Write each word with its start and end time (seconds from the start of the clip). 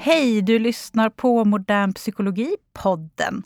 Hej! 0.00 0.42
Du 0.42 0.58
lyssnar 0.58 1.10
på 1.10 1.44
Modern 1.44 1.92
psykologi-podden. 1.92 3.42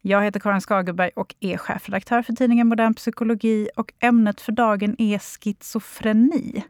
Jag 0.00 0.22
heter 0.22 0.40
Karin 0.40 0.60
Skagerberg 0.60 1.10
och 1.16 1.34
är 1.40 1.56
chefredaktör 1.56 2.22
för 2.22 2.32
tidningen 2.32 2.66
Modern 2.66 2.94
psykologi. 2.94 3.68
och 3.76 3.92
Ämnet 4.00 4.40
för 4.40 4.52
dagen 4.52 4.96
är 4.98 5.18
schizofreni. 5.18 6.64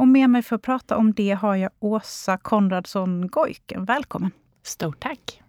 Och 0.00 0.08
med 0.08 0.30
mig 0.30 0.42
för 0.42 0.56
att 0.56 0.62
prata 0.62 0.96
om 0.96 1.12
det 1.12 1.30
har 1.30 1.56
jag 1.56 1.70
Åsa 1.78 2.36
Konradsson 2.36 3.28
Gojken. 3.28 3.84
Välkommen! 3.84 4.30
Stort 4.62 5.00
tack! 5.00 5.42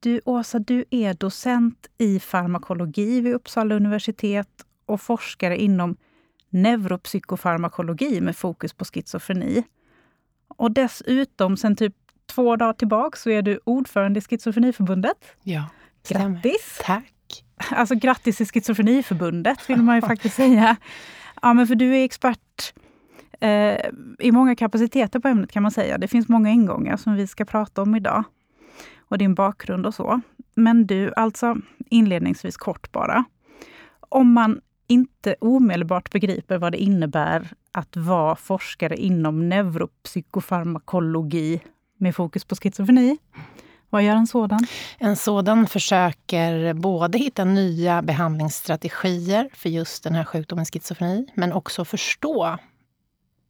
Du, 0.00 0.20
Åsa, 0.24 0.58
du 0.58 0.84
är 0.90 1.14
docent 1.14 1.86
i 1.98 2.20
farmakologi 2.20 3.20
vid 3.20 3.34
Uppsala 3.34 3.74
universitet 3.74 4.48
och 4.86 5.00
forskare 5.00 5.56
inom 5.56 5.96
neuropsykofarmakologi 6.50 8.20
med 8.20 8.36
fokus 8.36 8.72
på 8.72 8.84
schizofreni. 8.84 9.64
Och 10.48 10.72
dessutom, 10.72 11.56
sen 11.56 11.76
typ 11.76 11.94
två 12.26 12.56
dagar 12.56 12.72
tillbaka, 12.72 13.16
så 13.16 13.30
är 13.30 13.42
du 13.42 13.60
ordförande 13.64 14.18
i 14.18 14.22
Schizofreniförbundet. 14.22 15.36
Ja, 15.42 15.64
Grattis! 16.08 16.80
Tack! 16.84 17.44
Alltså 17.70 17.94
grattis 17.94 18.36
till 18.36 18.46
Schizofreniförbundet, 18.46 19.70
vill 19.70 19.82
man 19.82 19.96
ju 19.96 20.02
faktiskt 20.02 20.36
säga. 20.36 20.76
Ja, 21.42 21.52
men 21.52 21.66
för 21.66 21.74
du 21.74 21.96
är 21.96 22.04
expert 22.04 22.72
eh, 23.40 23.90
i 24.18 24.32
många 24.32 24.56
kapaciteter 24.56 25.18
på 25.18 25.28
ämnet 25.28 25.52
kan 25.52 25.62
man 25.62 25.72
säga. 25.72 25.98
Det 25.98 26.08
finns 26.08 26.28
många 26.28 26.50
ingångar 26.50 26.96
som 26.96 27.14
vi 27.14 27.26
ska 27.26 27.44
prata 27.44 27.82
om 27.82 27.94
idag. 27.94 28.24
Och 29.08 29.18
din 29.18 29.34
bakgrund 29.34 29.86
och 29.86 29.94
så. 29.94 30.20
Men 30.54 30.86
du, 30.86 31.12
alltså 31.16 31.56
inledningsvis 31.90 32.56
kort 32.56 32.92
bara. 32.92 33.24
Om 34.00 34.32
man 34.32 34.60
inte 34.86 35.36
omedelbart 35.40 36.10
begriper 36.10 36.58
vad 36.58 36.72
det 36.72 36.78
innebär 36.78 37.48
att 37.72 37.96
vara 37.96 38.36
forskare 38.36 38.96
inom 38.96 39.48
neuropsykofarmakologi 39.48 41.60
med 41.96 42.16
fokus 42.16 42.44
på 42.44 42.56
schizofreni. 42.56 43.18
Vad 43.90 44.02
gör 44.02 44.16
en 44.16 44.26
sådan? 44.26 44.66
En 44.98 45.16
sådan 45.16 45.66
försöker 45.66 46.74
både 46.74 47.18
hitta 47.18 47.44
nya 47.44 48.02
behandlingsstrategier 48.02 49.48
för 49.52 49.68
just 49.68 50.04
den 50.04 50.14
här 50.14 50.24
sjukdomen 50.24 50.64
schizofreni, 50.64 51.26
men 51.34 51.52
också 51.52 51.84
förstå 51.84 52.58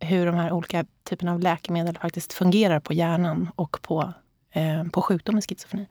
hur 0.06 0.26
de 0.26 0.34
här 0.34 0.52
olika 0.52 0.84
typerna 1.04 1.32
av 1.32 1.40
läkemedel 1.40 1.98
faktiskt 1.98 2.32
fungerar 2.32 2.80
på 2.80 2.92
hjärnan 2.92 3.50
och 3.56 3.78
på, 3.82 4.12
eh, 4.50 4.84
på 4.84 5.02
sjukdomen 5.02 5.42
schizofreni. 5.42 5.86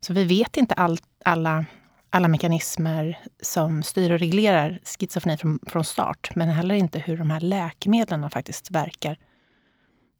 Så 0.00 0.12
vi 0.12 0.24
vet 0.24 0.56
inte 0.56 0.74
all, 0.74 0.98
alla 1.24 1.64
alla 2.10 2.28
mekanismer 2.28 3.18
som 3.42 3.82
styr 3.82 4.10
och 4.10 4.18
reglerar 4.18 4.80
schizofreni 4.84 5.36
från, 5.36 5.58
från 5.66 5.84
start, 5.84 6.30
men 6.34 6.48
heller 6.48 6.74
inte 6.74 6.98
hur 6.98 7.16
de 7.16 7.30
här 7.30 7.40
läkemedlen 7.40 8.30
faktiskt 8.30 8.70
verkar. 8.70 9.18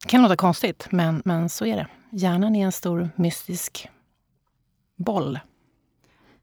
Det 0.03 0.09
kan 0.09 0.23
låta 0.23 0.37
konstigt, 0.37 0.89
men, 0.91 1.23
men 1.25 1.49
så 1.49 1.67
är 1.67 1.77
det. 1.77 1.87
Hjärnan 2.11 2.57
är 2.57 2.65
en 2.65 2.73
stor 2.73 3.11
mystisk 3.17 3.89
boll. 4.97 5.39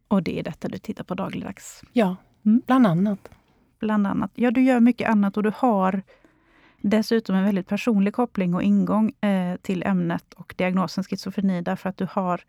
Och 0.07 0.23
det 0.23 0.39
är 0.39 0.43
detta 0.43 0.67
du 0.67 0.77
tittar 0.77 1.03
på 1.03 1.15
dagligdags? 1.15 1.81
Ja, 1.93 2.15
mm. 2.45 2.61
bland 2.65 2.87
annat. 2.87 3.29
Bland 3.79 4.07
annat. 4.07 4.31
Ja, 4.35 4.51
du 4.51 4.63
gör 4.63 4.79
mycket 4.79 5.09
annat 5.09 5.37
och 5.37 5.43
du 5.43 5.51
har 5.55 6.01
dessutom 6.89 7.35
en 7.35 7.43
väldigt 7.43 7.67
personlig 7.67 8.13
koppling 8.13 8.53
och 8.53 8.63
ingång 8.63 9.11
eh, 9.21 9.55
till 9.55 9.83
ämnet 9.83 10.33
och 10.33 10.53
diagnosen 10.57 11.03
schizofreni 11.03 11.61
därför 11.61 11.89
att 11.89 11.97
du 11.97 12.07
har 12.11 12.41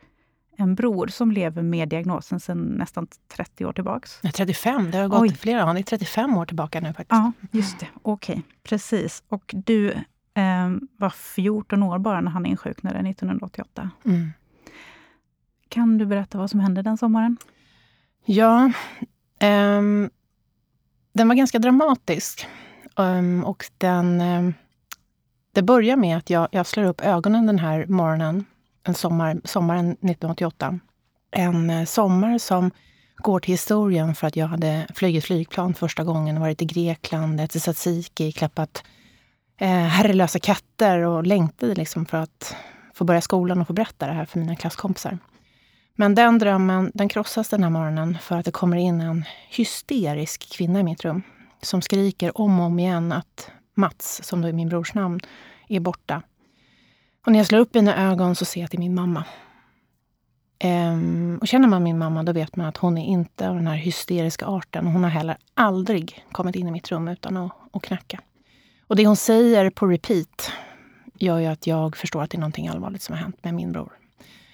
en 0.56 0.74
bror 0.74 1.06
som 1.06 1.32
lever 1.32 1.62
med 1.62 1.88
diagnosen 1.88 2.40
sedan 2.40 2.58
nästan 2.58 3.06
30 3.28 3.64
år 3.64 3.72
tillbaks. 3.72 4.20
35, 4.34 4.90
det 4.90 4.98
har 4.98 5.08
gått 5.08 5.20
Oj. 5.20 5.34
flera 5.34 5.70
år. 5.70 5.74
Det 5.74 5.80
är 5.80 5.82
35 5.82 6.36
år 6.36 6.46
tillbaka 6.46 6.80
nu 6.80 6.86
faktiskt. 6.88 7.10
Ja, 7.10 7.32
just 7.50 7.78
det. 7.78 7.88
Okej, 8.02 8.32
okay. 8.32 8.42
precis. 8.62 9.22
Och 9.28 9.54
du 9.56 9.90
eh, 10.34 10.70
var 10.96 11.10
14 11.10 11.82
år 11.82 11.98
bara 11.98 12.20
när 12.20 12.30
han 12.30 12.46
insjuknade 12.46 12.98
1988. 13.10 13.90
Mm. 14.04 14.32
Kan 15.68 15.98
du 15.98 16.06
berätta 16.06 16.38
vad 16.38 16.50
som 16.50 16.60
hände 16.60 16.82
den 16.82 16.98
sommaren? 16.98 17.36
Ja, 18.24 18.72
um, 19.42 20.10
den 21.12 21.28
var 21.28 21.34
ganska 21.34 21.58
dramatisk. 21.58 22.46
Um, 22.96 23.44
och 23.44 23.64
den, 23.78 24.20
um, 24.20 24.54
det 25.52 25.62
börjar 25.62 25.96
med 25.96 26.16
att 26.16 26.30
jag, 26.30 26.48
jag 26.50 26.66
slår 26.66 26.84
upp 26.84 27.00
ögonen 27.00 27.46
den 27.46 27.58
här 27.58 27.86
morgonen 27.86 28.44
en 28.86 28.94
sommar, 28.94 29.40
sommaren 29.44 29.90
1988. 29.90 30.78
En 31.30 31.70
eh, 31.70 31.84
sommar 31.84 32.38
som 32.38 32.70
går 33.16 33.40
till 33.40 33.54
historien 33.54 34.14
för 34.14 34.26
att 34.26 34.36
jag 34.36 34.46
hade 34.46 34.86
flugit 34.94 35.24
flygplan 35.24 35.74
första 35.74 36.04
gången, 36.04 36.40
varit 36.40 36.62
i 36.62 36.64
Grekland, 36.64 37.40
ätit 37.40 37.62
tzatziki, 37.62 38.32
klappat 38.32 38.84
eh, 39.60 39.68
herrelösa 39.68 40.38
katter 40.38 40.98
och 40.98 41.26
längtade 41.26 41.74
liksom 41.74 42.06
för 42.06 42.18
att 42.18 42.56
få 42.94 43.04
börja 43.04 43.20
skolan 43.20 43.60
och 43.60 43.66
få 43.66 43.72
berätta 43.72 44.06
det 44.06 44.12
här 44.12 44.24
för 44.24 44.38
mina 44.38 44.56
klasskompisar. 44.56 45.18
Men 45.94 46.14
den 46.14 46.38
drömmen 46.38 46.90
den 46.94 47.08
krossas 47.08 47.48
den 47.48 47.62
här 47.62 47.70
morgonen 47.70 48.18
för 48.22 48.36
att 48.36 48.44
det 48.44 48.50
kommer 48.50 48.76
in 48.76 49.00
en 49.00 49.24
hysterisk 49.50 50.52
kvinna 50.52 50.80
i 50.80 50.82
mitt 50.82 51.04
rum 51.04 51.22
som 51.66 51.82
skriker 51.82 52.40
om 52.40 52.60
och 52.60 52.66
om 52.66 52.78
igen 52.78 53.12
att 53.12 53.50
Mats, 53.74 54.20
som 54.24 54.42
då 54.42 54.48
är 54.48 54.52
min 54.52 54.68
brors 54.68 54.94
namn, 54.94 55.20
är 55.68 55.80
borta. 55.80 56.22
Och 57.26 57.32
när 57.32 57.38
jag 57.38 57.46
slår 57.46 57.58
upp 57.58 57.74
mina 57.74 58.10
ögon 58.10 58.34
så 58.34 58.44
ser 58.44 58.60
jag 58.60 58.64
att 58.64 58.70
det 58.70 58.76
är 58.76 58.80
min 58.80 58.94
mamma. 58.94 59.24
Ehm, 60.58 61.38
och 61.40 61.48
känner 61.48 61.68
man 61.68 61.82
min 61.82 61.98
mamma 61.98 62.22
då 62.22 62.32
vet 62.32 62.56
man 62.56 62.66
att 62.66 62.76
hon 62.76 62.98
är 62.98 63.04
inte 63.04 63.48
av 63.48 63.54
den 63.54 63.66
här 63.66 63.76
hysteriska 63.76 64.46
arten. 64.46 64.86
Hon 64.86 65.04
har 65.04 65.10
heller 65.10 65.36
aldrig 65.54 66.24
kommit 66.32 66.56
in 66.56 66.68
i 66.68 66.70
mitt 66.70 66.90
rum 66.90 67.08
utan 67.08 67.36
att, 67.36 67.52
att 67.72 67.82
knacka. 67.82 68.20
Och 68.86 68.96
det 68.96 69.06
hon 69.06 69.16
säger 69.16 69.70
på 69.70 69.86
repeat 69.86 70.52
gör 71.14 71.38
ju 71.38 71.46
att 71.46 71.66
jag 71.66 71.96
förstår 71.96 72.22
att 72.22 72.30
det 72.30 72.36
är 72.36 72.40
någonting 72.40 72.68
allvarligt 72.68 73.02
som 73.02 73.12
har 73.12 73.22
hänt 73.22 73.44
med 73.44 73.54
min 73.54 73.72
bror. 73.72 73.92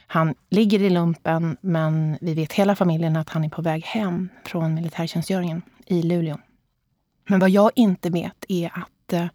Han 0.07 0.35
ligger 0.51 0.83
i 0.83 0.91
lumpen, 0.91 1.57
men 1.61 2.19
vi 2.21 2.35
vet 2.35 2.53
hela 2.53 2.77
familjen 2.77 3.17
att 3.17 3.29
han 3.29 3.45
är 3.45 3.49
på 3.49 3.63
väg 3.63 3.85
hem 3.85 4.29
från 4.45 4.75
militärtjänstgöringen 4.75 5.63
i 5.87 6.03
Luleå. 6.03 6.39
Men 7.25 7.41
vad 7.41 7.51
jag 7.51 7.71
inte 7.75 8.11
vet 8.11 8.45
är 8.49 8.79
att 8.79 9.13
eh, 9.13 9.27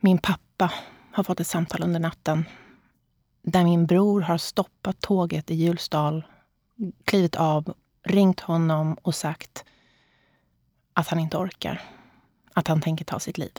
min 0.00 0.18
pappa 0.18 0.72
har 1.12 1.24
fått 1.24 1.40
ett 1.40 1.46
samtal 1.46 1.82
under 1.82 2.00
natten 2.00 2.44
där 3.42 3.64
min 3.64 3.86
bror 3.86 4.20
har 4.20 4.38
stoppat 4.38 5.00
tåget 5.00 5.50
i 5.50 5.54
Hjulsdal, 5.54 6.24
klivit 7.04 7.36
av, 7.36 7.74
ringt 8.02 8.40
honom 8.40 8.96
och 9.02 9.14
sagt 9.14 9.64
att 10.92 11.08
han 11.08 11.18
inte 11.18 11.36
orkar. 11.36 11.82
Att 12.52 12.68
han 12.68 12.80
tänker 12.80 13.04
ta 13.04 13.18
sitt 13.18 13.38
liv. 13.38 13.52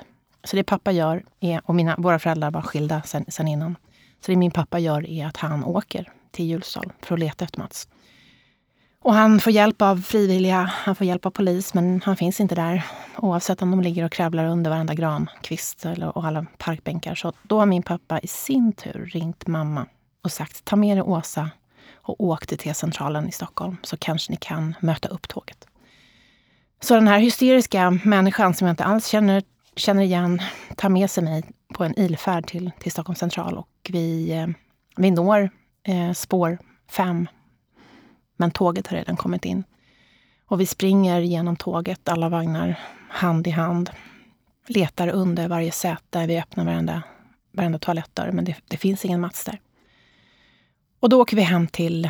Så 0.44 0.56
det 0.56 0.64
pappa 0.64 0.92
gör, 0.92 1.26
är, 1.40 1.62
och 1.66 1.76
mina, 1.76 1.96
våra 1.98 2.20
föräldrar 2.20 2.52
var 2.52 2.62
skilda 2.62 3.02
sen, 3.02 3.26
sen 3.28 3.48
innan. 3.48 3.76
Så 4.20 4.32
det 4.32 4.38
min 4.38 4.52
pappa 4.52 4.80
gör 4.80 5.10
är 5.10 5.26
att 5.26 5.38
han 5.38 5.64
åker 5.64 6.12
till 6.32 6.46
Hjulsdal 6.46 6.94
för 7.02 7.16
att 7.16 7.20
leta 7.20 7.46
efter 7.46 7.60
Mats. 7.60 7.88
Och 9.04 9.14
han 9.14 9.40
får 9.40 9.54
hjälp 9.54 9.82
av 9.82 10.02
frivilliga, 10.02 10.72
han 10.74 10.96
får 10.96 11.08
hjälp 11.08 11.26
av 11.26 11.30
polis, 11.30 11.74
men 11.74 12.02
han 12.06 12.16
finns 12.16 12.40
inte 12.40 12.56
där. 12.56 12.84
Oavsett 13.18 13.62
om 13.62 13.72
de 13.72 13.82
ligger 13.82 14.06
och 14.06 14.12
kravlar 14.12 14.46
under 14.46 14.72
varenda 14.72 14.94
grankvist 14.94 15.86
och 16.14 16.26
alla 16.26 16.46
parkbänkar. 16.58 17.16
Så 17.16 17.34
då 17.44 17.60
har 17.60 17.66
min 17.66 17.84
pappa 17.84 18.20
i 18.20 18.28
sin 18.28 18.74
tur 18.74 19.06
ringt 19.06 19.48
mamma 19.48 19.86
och 20.24 20.32
sagt 20.32 20.66
ta 20.66 20.76
med 20.76 20.98
dig 20.98 21.04
Åsa 21.04 21.50
och 21.94 22.22
åk 22.24 22.48
till 22.48 22.58
T-centralen 22.58 23.30
i 23.30 23.32
Stockholm 23.32 23.78
så 23.84 23.98
kanske 23.98 24.32
ni 24.32 24.38
kan 24.38 24.76
möta 24.80 25.10
upp 25.10 25.28
tåget. 25.28 25.68
Så 26.82 26.96
den 26.96 27.08
här 27.08 27.20
hysteriska 27.20 28.00
människan 28.04 28.54
som 28.54 28.68
jag 28.68 28.74
inte 28.74 28.84
alls 28.84 29.08
känner, 29.08 29.44
känner 29.76 30.04
igen 30.04 30.42
tar 30.76 30.90
med 30.90 31.12
sig 31.12 31.24
mig 31.24 31.44
på 31.74 31.84
en 31.84 32.00
ilfärd 32.00 32.48
till, 32.48 32.72
till 32.80 32.92
Stockholms 32.92 33.20
central 33.20 33.58
och 33.58 33.90
vi, 33.90 34.32
eh, 34.32 34.48
vi 34.96 35.12
når 35.12 35.50
eh, 35.84 36.12
spår 36.14 36.60
fem 36.90 37.28
men 38.42 38.52
tåget 38.52 38.88
har 38.88 38.98
redan 38.98 39.18
kommit 39.18 39.46
in. 39.46 39.64
Och 40.46 40.62
vi 40.62 40.66
springer 40.66 41.22
genom 41.22 41.56
tåget, 41.56 42.10
alla 42.10 42.30
vagnar, 42.30 42.80
hand 43.10 43.48
i 43.48 43.50
hand. 43.50 43.90
Letar 44.68 45.08
under 45.08 45.48
varje 45.48 45.72
säte. 45.72 46.26
Vi 46.26 46.40
öppnar 46.40 46.66
varenda, 46.66 47.04
varenda 47.52 47.80
toalettdörr, 47.80 48.32
men 48.32 48.46
det, 48.46 48.56
det 48.68 48.78
finns 48.78 49.06
ingen 49.06 49.22
Mats 49.22 49.46
där. 49.46 49.60
Och 51.00 51.10
då 51.10 51.22
åker 51.22 51.36
vi 51.36 51.42
hem 51.42 51.68
till 51.68 52.10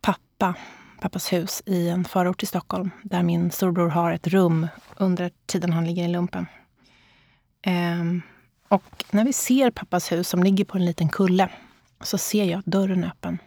pappa, 0.00 0.54
pappas 1.00 1.32
hus 1.32 1.62
i 1.66 1.88
en 1.88 2.04
förort 2.04 2.38
till 2.38 2.48
Stockholm, 2.48 2.90
där 3.02 3.22
min 3.22 3.50
storbror 3.50 3.88
har 3.88 4.12
ett 4.12 4.26
rum 4.26 4.68
under 4.96 5.30
tiden 5.46 5.72
han 5.72 5.86
ligger 5.86 6.04
i 6.04 6.08
lumpen. 6.08 6.46
Ehm, 7.62 8.22
och 8.68 9.04
när 9.10 9.24
vi 9.24 9.32
ser 9.32 9.70
pappas 9.70 10.12
hus 10.12 10.28
som 10.28 10.42
ligger 10.42 10.64
på 10.64 10.78
en 10.78 10.84
liten 10.84 11.08
kulle 11.08 11.48
så 12.00 12.18
ser 12.18 12.44
jag 12.44 12.62
dörren 12.64 13.04
öppen. 13.04 13.38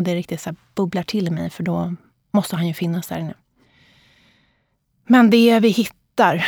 Och 0.00 0.04
det 0.04 0.14
riktigt 0.14 0.40
så 0.40 0.54
bubblar 0.74 1.02
till 1.02 1.26
i 1.26 1.30
mig, 1.30 1.50
för 1.50 1.62
då 1.62 1.94
måste 2.30 2.56
han 2.56 2.66
ju 2.66 2.74
finnas 2.74 3.06
där 3.06 3.18
inne. 3.18 3.34
Men 5.06 5.30
det 5.30 5.60
vi 5.60 5.68
hittar 5.68 6.46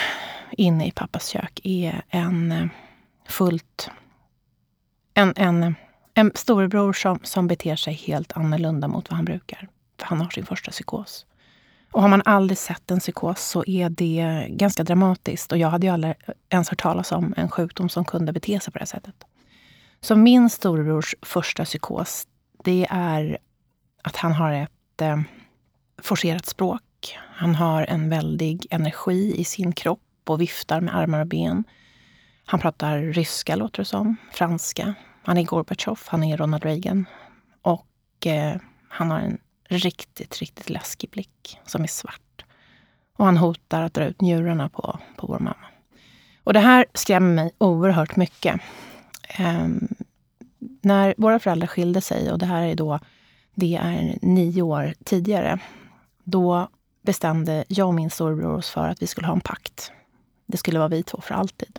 inne 0.51 0.87
i 0.87 0.91
pappas 0.91 1.29
kök 1.29 1.61
är 1.65 2.03
en 2.09 2.53
eh, 2.53 2.67
fullt 3.29 3.91
en, 5.15 5.33
en, 5.37 5.75
en 6.15 6.33
storebror 6.35 6.93
som, 6.93 7.19
som 7.23 7.47
beter 7.47 7.77
sig 7.77 7.95
helt 7.95 8.33
annorlunda 8.33 8.89
mot 8.89 9.11
vad 9.11 9.17
han 9.17 9.25
brukar. 9.25 9.69
För 9.99 10.07
han 10.07 10.21
har 10.21 10.31
sin 10.31 10.47
första 10.47 10.71
psykos. 10.71 11.27
Och 11.91 12.03
har 12.03 12.09
man 12.09 12.23
aldrig 12.25 12.59
sett 12.59 12.91
en 12.91 13.01
psykos 13.01 13.41
så 13.41 13.65
är 13.67 13.91
det 13.91 14.47
ganska 14.49 14.85
dramatiskt. 14.85 15.53
Och 15.53 15.59
jag 15.59 15.69
hade 15.69 15.87
ju 15.87 15.93
aldrig 15.93 16.15
ens 16.49 16.69
hört 16.69 16.83
talas 16.83 17.13
om 17.13 17.35
en 17.37 17.49
sjukdom 17.49 17.89
som 17.89 18.05
kunde 18.05 18.33
bete 18.33 18.61
sig 18.61 18.73
på 18.73 18.79
det 18.79 18.83
här 18.83 18.87
sättet. 18.87 19.25
Så 20.01 20.17
min 20.17 20.51
storebrors 20.51 21.15
första 21.23 21.65
psykos, 21.65 22.27
det 22.65 22.87
är 22.91 23.39
att 24.03 24.17
han 24.17 24.33
har 24.33 24.53
ett 24.53 25.01
eh, 25.01 25.21
forcerat 26.03 26.47
språk. 26.47 27.19
Han 27.19 27.55
har 27.55 27.87
en 27.89 28.09
väldig 28.09 28.67
energi 28.71 29.35
i 29.41 29.45
sin 29.45 29.73
kropp 29.73 30.01
och 30.27 30.41
viftar 30.41 30.81
med 30.81 30.97
armar 30.97 31.21
och 31.21 31.27
ben. 31.27 31.65
Han 32.45 32.61
pratar 32.61 32.99
ryska, 32.99 33.57
låter 33.57 33.79
det 33.79 33.85
som, 33.85 34.17
franska. 34.33 34.95
Han 35.23 35.39
är 35.39 35.43
Gorbatjov, 35.43 36.01
han 36.07 36.25
är 36.25 36.37
Ronald 36.37 36.65
Reagan. 36.65 37.07
Och 37.63 38.27
eh, 38.27 38.57
han 38.89 39.11
har 39.11 39.19
en 39.19 39.39
riktigt, 39.69 40.39
riktigt 40.39 40.71
läskig 40.71 41.11
blick 41.11 41.59
som 41.67 41.83
är 41.83 41.87
svart. 41.87 42.45
Och 43.17 43.25
han 43.25 43.37
hotar 43.37 43.83
att 43.83 43.95
dra 43.95 44.05
ut 44.05 44.21
njurarna 44.21 44.69
på, 44.69 44.99
på 45.17 45.27
vår 45.27 45.39
mamma. 45.39 45.67
Och 46.45 46.53
det 46.53 46.61
här 46.61 46.87
skrämmer 46.95 47.35
mig 47.35 47.51
oerhört 47.59 48.17
mycket. 48.17 48.61
Um, 49.39 49.89
när 50.83 51.15
våra 51.17 51.39
föräldrar 51.39 51.67
skilde 51.67 52.01
sig, 52.01 52.33
och 52.33 52.39
det 52.39 52.47
här 52.47 52.63
är 52.63 52.75
då 52.75 52.99
det 53.55 53.77
är 53.77 54.19
nio 54.23 54.63
år 54.63 54.95
tidigare, 55.05 55.59
då 56.25 56.69
bestämde 57.03 57.65
jag 57.69 57.89
och 57.89 57.95
min 57.95 58.11
storebror 58.11 58.55
oss 58.55 58.71
för 58.71 58.89
att 58.89 59.03
vi 59.03 59.07
skulle 59.07 59.27
ha 59.27 59.35
en 59.35 59.41
pakt. 59.41 59.93
Det 60.47 60.57
skulle 60.57 60.79
vara 60.79 60.89
vi 60.89 61.03
två 61.03 61.21
för 61.21 61.35
alltid. 61.35 61.79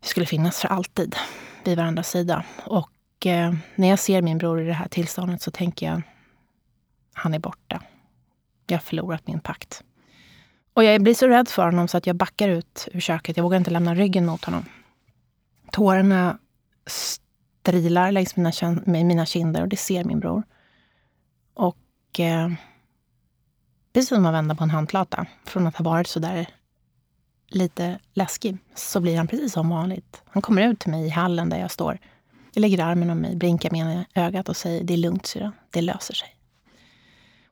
Vi 0.00 0.08
skulle 0.08 0.26
finnas 0.26 0.60
för 0.60 0.68
alltid 0.68 1.16
vid 1.64 1.76
varandras 1.76 2.10
sida. 2.10 2.44
Och 2.66 3.26
eh, 3.26 3.54
när 3.74 3.88
jag 3.88 3.98
ser 3.98 4.22
min 4.22 4.38
bror 4.38 4.60
i 4.60 4.64
det 4.64 4.72
här 4.72 4.88
tillståndet 4.88 5.42
så 5.42 5.50
tänker 5.50 5.86
jag, 5.86 6.02
han 7.12 7.34
är 7.34 7.38
borta. 7.38 7.82
Jag 8.66 8.76
har 8.76 8.82
förlorat 8.82 9.26
min 9.26 9.40
pakt. 9.40 9.82
Och 10.74 10.84
jag 10.84 11.02
blir 11.02 11.14
så 11.14 11.28
rädd 11.28 11.48
för 11.48 11.64
honom 11.64 11.88
så 11.88 11.96
att 11.96 12.06
jag 12.06 12.16
backar 12.16 12.48
ut 12.48 12.88
ur 12.92 13.00
köket. 13.00 13.36
Jag 13.36 13.44
vågar 13.44 13.58
inte 13.58 13.70
lämna 13.70 13.94
ryggen 13.94 14.26
mot 14.26 14.44
honom. 14.44 14.64
Tårarna 15.70 16.38
strilar 17.62 18.12
längs 18.12 18.36
mina, 18.36 18.52
mina 18.86 19.26
kinder 19.26 19.62
och 19.62 19.68
det 19.68 19.76
ser 19.76 20.04
min 20.04 20.20
bror. 20.20 20.42
Och 21.54 22.20
eh, 22.20 22.52
precis 23.92 24.08
som 24.08 24.26
att 24.26 24.34
vända 24.34 24.54
på 24.54 24.64
en 24.64 24.70
handplata, 24.70 25.26
från 25.44 25.66
att 25.66 25.76
ha 25.76 25.84
varit 25.84 26.06
så 26.06 26.18
där 26.18 26.48
lite 27.48 27.98
läskig, 28.14 28.58
så 28.74 29.00
blir 29.00 29.16
han 29.16 29.26
precis 29.26 29.52
som 29.52 29.68
vanligt. 29.68 30.22
Han 30.26 30.42
kommer 30.42 30.62
ut 30.62 30.78
till 30.78 30.90
mig 30.90 31.06
i 31.06 31.08
hallen 31.08 31.48
där 31.48 31.58
jag 31.58 31.70
står. 31.70 31.98
Jag 32.54 32.60
lägger 32.60 32.84
armen 32.84 33.10
om 33.10 33.18
mig, 33.18 33.36
blinkar 33.36 33.70
med 33.70 33.80
ena 33.80 34.04
ögat 34.14 34.48
och 34.48 34.56
säger 34.56 34.84
det 34.84 34.92
är 34.92 34.98
lugnt 34.98 35.26
syrra, 35.26 35.52
det 35.70 35.80
löser 35.80 36.14
sig. 36.14 36.36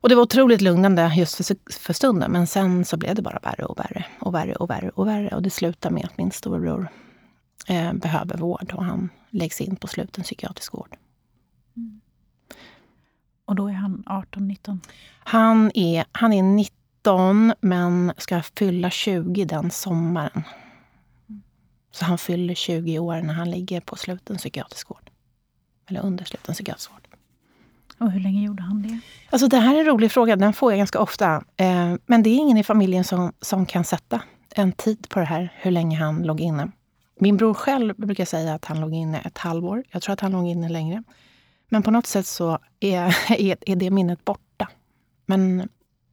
Och 0.01 0.09
det 0.09 0.15
var 0.15 0.23
otroligt 0.23 0.61
lugnande 0.61 1.13
just 1.15 1.35
för, 1.35 1.71
för 1.79 1.93
stunden, 1.93 2.31
men 2.31 2.47
sen 2.47 2.85
så 2.85 2.97
blev 2.97 3.15
det 3.15 3.21
bara 3.21 3.39
värre 3.43 3.65
och 3.65 3.79
värre 3.79 4.05
och 4.19 4.33
värre 4.33 4.55
och 4.55 4.69
värre 4.69 4.89
och 4.89 5.07
värre. 5.07 5.35
Och 5.35 5.41
det 5.41 5.49
slutade 5.49 5.95
med 5.95 6.05
att 6.05 6.17
min 6.17 6.31
storebror 6.31 6.87
eh, 7.67 7.93
behöver 7.93 8.37
vård 8.37 8.73
och 8.73 8.85
han 8.85 9.09
läggs 9.29 9.61
in 9.61 9.75
på 9.75 9.87
sluten 9.87 10.23
psykiatrisk 10.23 10.73
vård. 10.73 10.97
Mm. 11.77 12.01
Och 13.45 13.55
då 13.55 13.67
är 13.67 13.73
han 13.73 14.03
18-19? 14.05 14.79
Han 15.19 15.71
är, 15.73 16.05
han 16.11 16.33
är 16.33 16.43
19 16.43 17.53
men 17.61 18.13
ska 18.17 18.41
fylla 18.41 18.89
20 18.89 19.45
den 19.45 19.71
sommaren. 19.71 20.43
Så 21.91 22.05
han 22.05 22.17
fyller 22.17 22.55
20 22.55 22.99
år 22.99 23.21
när 23.21 23.33
han 23.33 23.51
ligger 23.51 23.81
på 23.81 23.95
sluten 23.95 24.37
psykiatrisk 24.37 24.89
vård. 24.89 25.09
Eller 25.89 26.01
under 26.01 26.25
sluten 26.25 26.53
psykiatrisk 26.53 26.91
vård. 26.91 27.07
Och 27.99 28.11
hur 28.11 28.19
länge 28.19 28.43
gjorde 28.45 28.63
han 28.63 28.81
det? 28.81 28.99
Alltså 29.29 29.47
det 29.47 29.57
här 29.57 29.75
är 29.75 29.79
en 29.79 29.85
rolig 29.85 30.11
fråga, 30.11 30.35
den 30.35 30.53
får 30.53 30.71
jag 30.71 30.77
ganska 30.77 30.99
ofta. 30.99 31.43
Eh, 31.57 31.93
men 32.05 32.23
det 32.23 32.29
är 32.29 32.35
ingen 32.35 32.57
i 32.57 32.63
familjen 32.63 33.03
som, 33.03 33.33
som 33.41 33.65
kan 33.65 33.83
sätta 33.83 34.21
en 34.55 34.71
tid 34.71 35.09
på 35.09 35.19
det 35.19 35.25
här, 35.25 35.53
hur 35.55 35.71
länge 35.71 35.97
han 35.97 36.23
låg 36.23 36.41
inne. 36.41 36.71
Min 37.23 37.37
bror 37.37 37.53
själv 37.53 37.95
brukar 37.95 38.25
säga 38.25 38.53
att 38.53 38.65
han 38.65 38.79
låg 38.79 38.93
inne 38.93 39.19
ett 39.19 39.37
halvår. 39.37 39.83
Jag 39.89 40.01
tror 40.01 40.13
att 40.13 40.19
han 40.19 40.31
låg 40.31 40.47
inne 40.47 40.69
längre. 40.69 41.03
Men 41.69 41.83
på 41.83 41.91
något 41.91 42.05
sätt 42.05 42.25
så 42.25 42.59
är, 42.79 43.31
är, 43.69 43.75
det 43.75 43.91
minnet 43.91 44.25
borta. 44.25 44.69
Men 45.25 45.69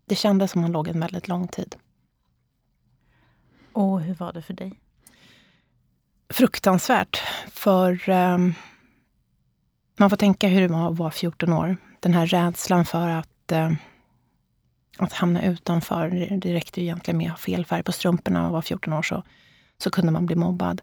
det 0.07 0.15
kändes 0.15 0.51
som 0.51 0.63
han 0.63 0.73
låg 0.73 0.89
en 0.89 1.01
väldigt 1.01 1.29
lång 1.29 1.49
tid. 1.49 1.77
Och 3.73 4.01
hur 4.01 4.15
var 4.15 4.33
det 4.33 4.43
för 4.43 4.55
dig? 4.55 4.73
Fruktansvärt. 6.29 7.17
För 7.51 8.09
um, 8.09 8.55
man 9.99 10.11
får 10.11 10.17
tänka 10.17 10.49
hur 10.49 10.61
det 10.61 10.69
var 10.69 10.91
att 10.91 10.99
vara 10.99 11.11
14 11.11 11.53
år. 11.53 11.77
Den 12.01 12.15
här 12.15 12.27
rädslan 12.27 12.85
för 12.85 13.09
att, 13.09 13.53
uh, 13.53 13.73
att 14.99 15.13
hamna 15.13 15.43
utanför. 15.43 16.11
Det 16.43 16.55
räckte 16.55 16.81
ju 16.81 16.87
egentligen 16.87 17.19
med 17.19 17.27
att 17.27 17.33
ha 17.33 17.39
fel 17.39 17.67
färg 17.67 17.83
på 17.83 17.93
strumporna 17.93 18.47
och 18.47 18.53
vara 18.53 18.63
14 18.63 18.93
år 18.93 19.03
så, 19.03 19.23
så 19.83 19.91
kunde 19.91 20.13
man 20.13 20.27
bli 20.27 20.37
mobbad. 20.37 20.83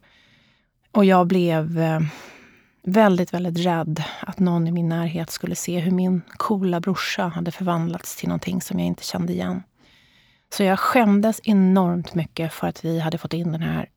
Och 0.92 1.06
jag 1.06 1.28
blev 1.28 1.80
eh, 1.80 2.00
väldigt, 2.84 3.34
väldigt 3.34 3.66
rädd 3.66 4.04
att 4.20 4.40
någon 4.40 4.68
i 4.68 4.72
min 4.72 4.90
närhet 4.90 5.30
skulle 5.30 5.56
se 5.56 5.80
hur 5.80 5.92
min 5.92 6.22
coola 6.38 6.80
brorsa 6.80 7.28
hade 7.28 7.52
förvandlats 7.52 8.16
till 8.16 8.30
någonting 8.30 8.62
som 8.62 8.80
jag 8.80 8.88
inte 8.88 9.04
kände 9.04 9.34
igen. 9.34 9.64
Så 10.50 10.64
jag 10.64 10.80
skämdes 10.80 11.42
enormt 11.44 12.16
mycket 12.16 12.54
för 12.54 12.68
att 12.68 12.86
vi 12.86 13.00
hade 13.00 13.18
fått 13.18 13.34
in 13.34 13.52
den 13.52 13.62
här 13.62 13.90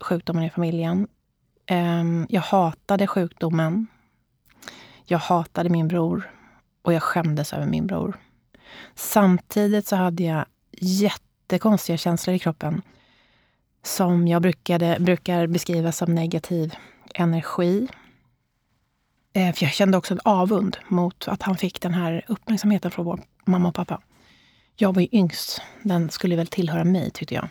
sjukdomen 0.00 0.44
i 0.44 0.50
familjen. 0.50 1.08
Ehm, 1.66 2.26
jag 2.28 2.40
hatade 2.40 3.06
sjukdomen. 3.06 3.86
Jag 5.04 5.18
hatade 5.18 5.68
min 5.68 5.88
bror 5.88 6.30
och 6.82 6.92
jag 6.92 7.02
skämdes 7.02 7.52
över 7.52 7.66
min 7.66 7.86
bror. 7.86 8.18
Samtidigt 8.94 9.86
så 9.86 9.96
hade 9.96 10.22
jag 10.22 10.44
jättekonstiga 10.72 11.96
känslor 11.96 12.36
i 12.36 12.38
kroppen 12.38 12.82
som 13.82 14.28
jag 14.28 14.42
brukade, 14.42 14.96
brukar 15.00 15.46
beskriva 15.46 15.92
som 15.92 16.14
negativ 16.14 16.74
energi. 17.14 17.88
Eh, 19.32 19.54
för 19.54 19.64
jag 19.64 19.72
kände 19.72 19.98
också 19.98 20.14
en 20.14 20.20
avund 20.24 20.76
mot 20.88 21.28
att 21.28 21.42
han 21.42 21.56
fick 21.56 21.80
den 21.80 21.94
här 21.94 22.24
uppmärksamheten 22.28 22.90
från 22.90 23.04
vår 23.04 23.20
mamma 23.44 23.68
och 23.68 23.74
pappa. 23.74 24.00
Jag 24.76 24.94
var 24.94 25.02
ju 25.02 25.08
yngst. 25.12 25.62
Den 25.82 26.10
skulle 26.10 26.36
väl 26.36 26.46
tillhöra 26.46 26.84
mig, 26.84 27.10
tyckte 27.10 27.34
jag. 27.34 27.48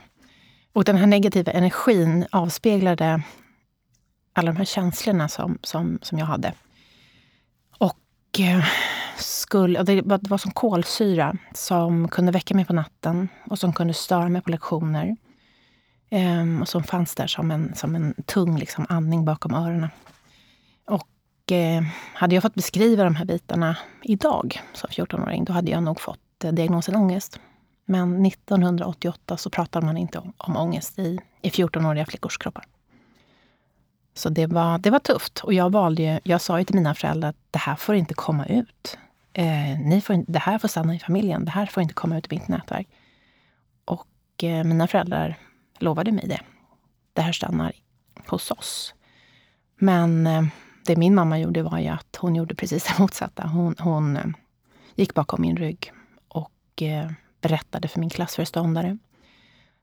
Och 0.74 0.84
den 0.84 0.98
här 0.98 1.08
negativa 1.08 1.52
energin 1.52 2.26
avspeglade 2.32 3.22
alla 4.34 4.52
de 4.52 4.58
här 4.58 4.66
känslorna 4.66 5.28
som, 5.28 5.60
som, 5.64 6.00
som 6.02 6.20
jag 6.20 6.26
hade. 6.26 6.54
Och, 7.78 8.40
eh, 8.40 8.66
skulle, 9.18 9.80
och 9.80 9.86
det, 9.86 10.02
var, 10.02 10.18
det 10.18 10.30
var 10.30 10.38
som 10.38 10.52
kolsyra 10.52 11.36
som 11.54 12.08
kunde 12.08 12.32
väcka 12.32 12.56
mig 12.56 12.66
på 12.66 12.74
natten 12.74 13.30
och 13.50 13.60
som 13.60 13.74
kunde 13.74 13.94
störa 13.94 14.30
mig 14.30 14.42
på 14.42 14.52
lektioner. 14.52 15.16
Eh, 16.10 16.62
och 16.62 16.68
som 16.68 16.84
fanns 16.84 17.16
där 17.16 17.28
som 17.28 17.52
en, 17.52 17.76
som 17.76 17.96
en 17.96 18.14
tung 18.26 18.58
liksom, 18.58 18.86
andning 18.90 19.26
bakom 19.26 19.54
öronen. 19.54 19.90
Och 20.86 21.52
eh, 21.52 21.84
hade 22.14 22.36
jag 22.36 22.42
fått 22.42 22.56
beskriva 22.56 23.04
de 23.04 23.16
här 23.16 23.26
bitarna 23.26 23.78
idag 24.04 24.62
som 24.74 24.90
14-åring, 24.90 25.46
då 25.46 25.54
hade 25.54 25.72
jag 25.72 25.84
nog 25.84 26.02
fått 26.02 26.44
eh, 26.44 26.52
diagnosen 26.52 26.96
ångest. 26.96 27.40
Men 27.86 28.26
1988 28.26 29.38
så 29.38 29.50
pratade 29.50 29.86
man 29.86 29.98
inte 29.98 30.20
om, 30.20 30.34
om 30.38 30.58
ångest 30.58 31.00
i, 31.00 31.20
i 31.42 31.50
14-åriga 31.50 32.06
flickors 32.06 32.38
kroppar. 32.38 32.66
Så 34.14 34.30
det 34.30 34.48
var, 34.48 34.78
det 34.78 34.90
var 34.90 35.00
tufft. 35.00 35.40
Och 35.40 35.54
jag, 35.54 35.72
valde 35.72 36.04
ju, 36.04 36.20
jag 36.24 36.42
sa 36.42 36.60
ju 36.60 36.66
till 36.66 36.76
mina 36.76 36.96
föräldrar 36.96 37.30
att 37.30 37.36
det 37.52 37.60
här 37.60 37.76
får 37.76 37.96
inte 37.96 38.14
komma 38.14 38.46
ut. 38.46 38.98
Eh, 39.34 39.80
ni 39.80 40.02
får, 40.02 40.24
det 40.28 40.40
här 40.40 40.58
får 40.58 40.68
stanna 40.68 40.96
i 40.96 41.00
familjen. 41.00 41.46
Det 41.46 41.52
här 41.52 41.66
får 41.66 41.84
inte 41.84 41.94
komma 41.94 42.18
ut 42.18 42.32
i 42.32 42.36
mitt 42.36 42.48
nätverk. 42.48 42.88
Och 43.86 44.44
eh, 44.44 44.64
mina 44.64 44.88
föräldrar 44.88 45.38
lovade 45.80 46.12
mig 46.12 46.28
det. 46.28 46.42
Det 47.14 47.22
här 47.22 47.32
stannar 47.32 47.74
hos 48.28 48.52
oss. 48.52 48.94
Men 49.80 50.28
eh, 50.28 50.44
det 50.86 50.96
min 50.96 51.16
mamma 51.16 51.40
gjorde 51.40 51.64
var 51.64 51.80
ju 51.80 51.88
att 51.88 52.16
hon 52.20 52.36
gjorde 52.36 52.56
precis 52.56 52.84
det 52.84 53.00
motsatta. 53.00 53.48
Hon, 53.48 53.76
hon 53.80 54.18
eh, 54.18 54.26
gick 54.96 55.14
bakom 55.14 55.42
min 55.42 55.58
rygg 55.58 55.92
och 56.28 56.82
eh, 56.82 57.12
berättade 57.42 57.88
för 57.88 58.00
min 58.00 58.10
klassföreståndare, 58.10 58.98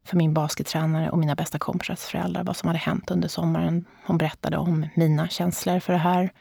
för 0.04 0.16
min 0.16 0.34
baskettränare 0.34 1.10
och 1.10 1.18
mina 1.18 1.34
bästa 1.34 1.58
kompisars 1.58 2.00
föräldrar 2.00 2.44
vad 2.44 2.56
som 2.56 2.66
hade 2.66 2.78
hänt 2.78 3.10
under 3.10 3.28
sommaren. 3.28 3.84
Hon 4.04 4.18
berättade 4.18 4.56
om 4.56 4.88
mina 4.94 5.28
känslor 5.28 5.80
för 5.80 5.92
det 5.92 5.98
här. 5.98 6.32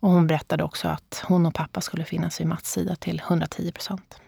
Och 0.00 0.10
hon 0.10 0.26
berättade 0.26 0.64
också 0.64 0.88
att 0.88 1.24
hon 1.26 1.46
och 1.46 1.54
pappa 1.54 1.80
skulle 1.80 2.04
finnas 2.04 2.40
vid 2.40 2.46
Mats 2.46 2.72
sida 2.72 2.96
till 2.96 3.20
110 3.20 3.72
procent. 3.72 4.20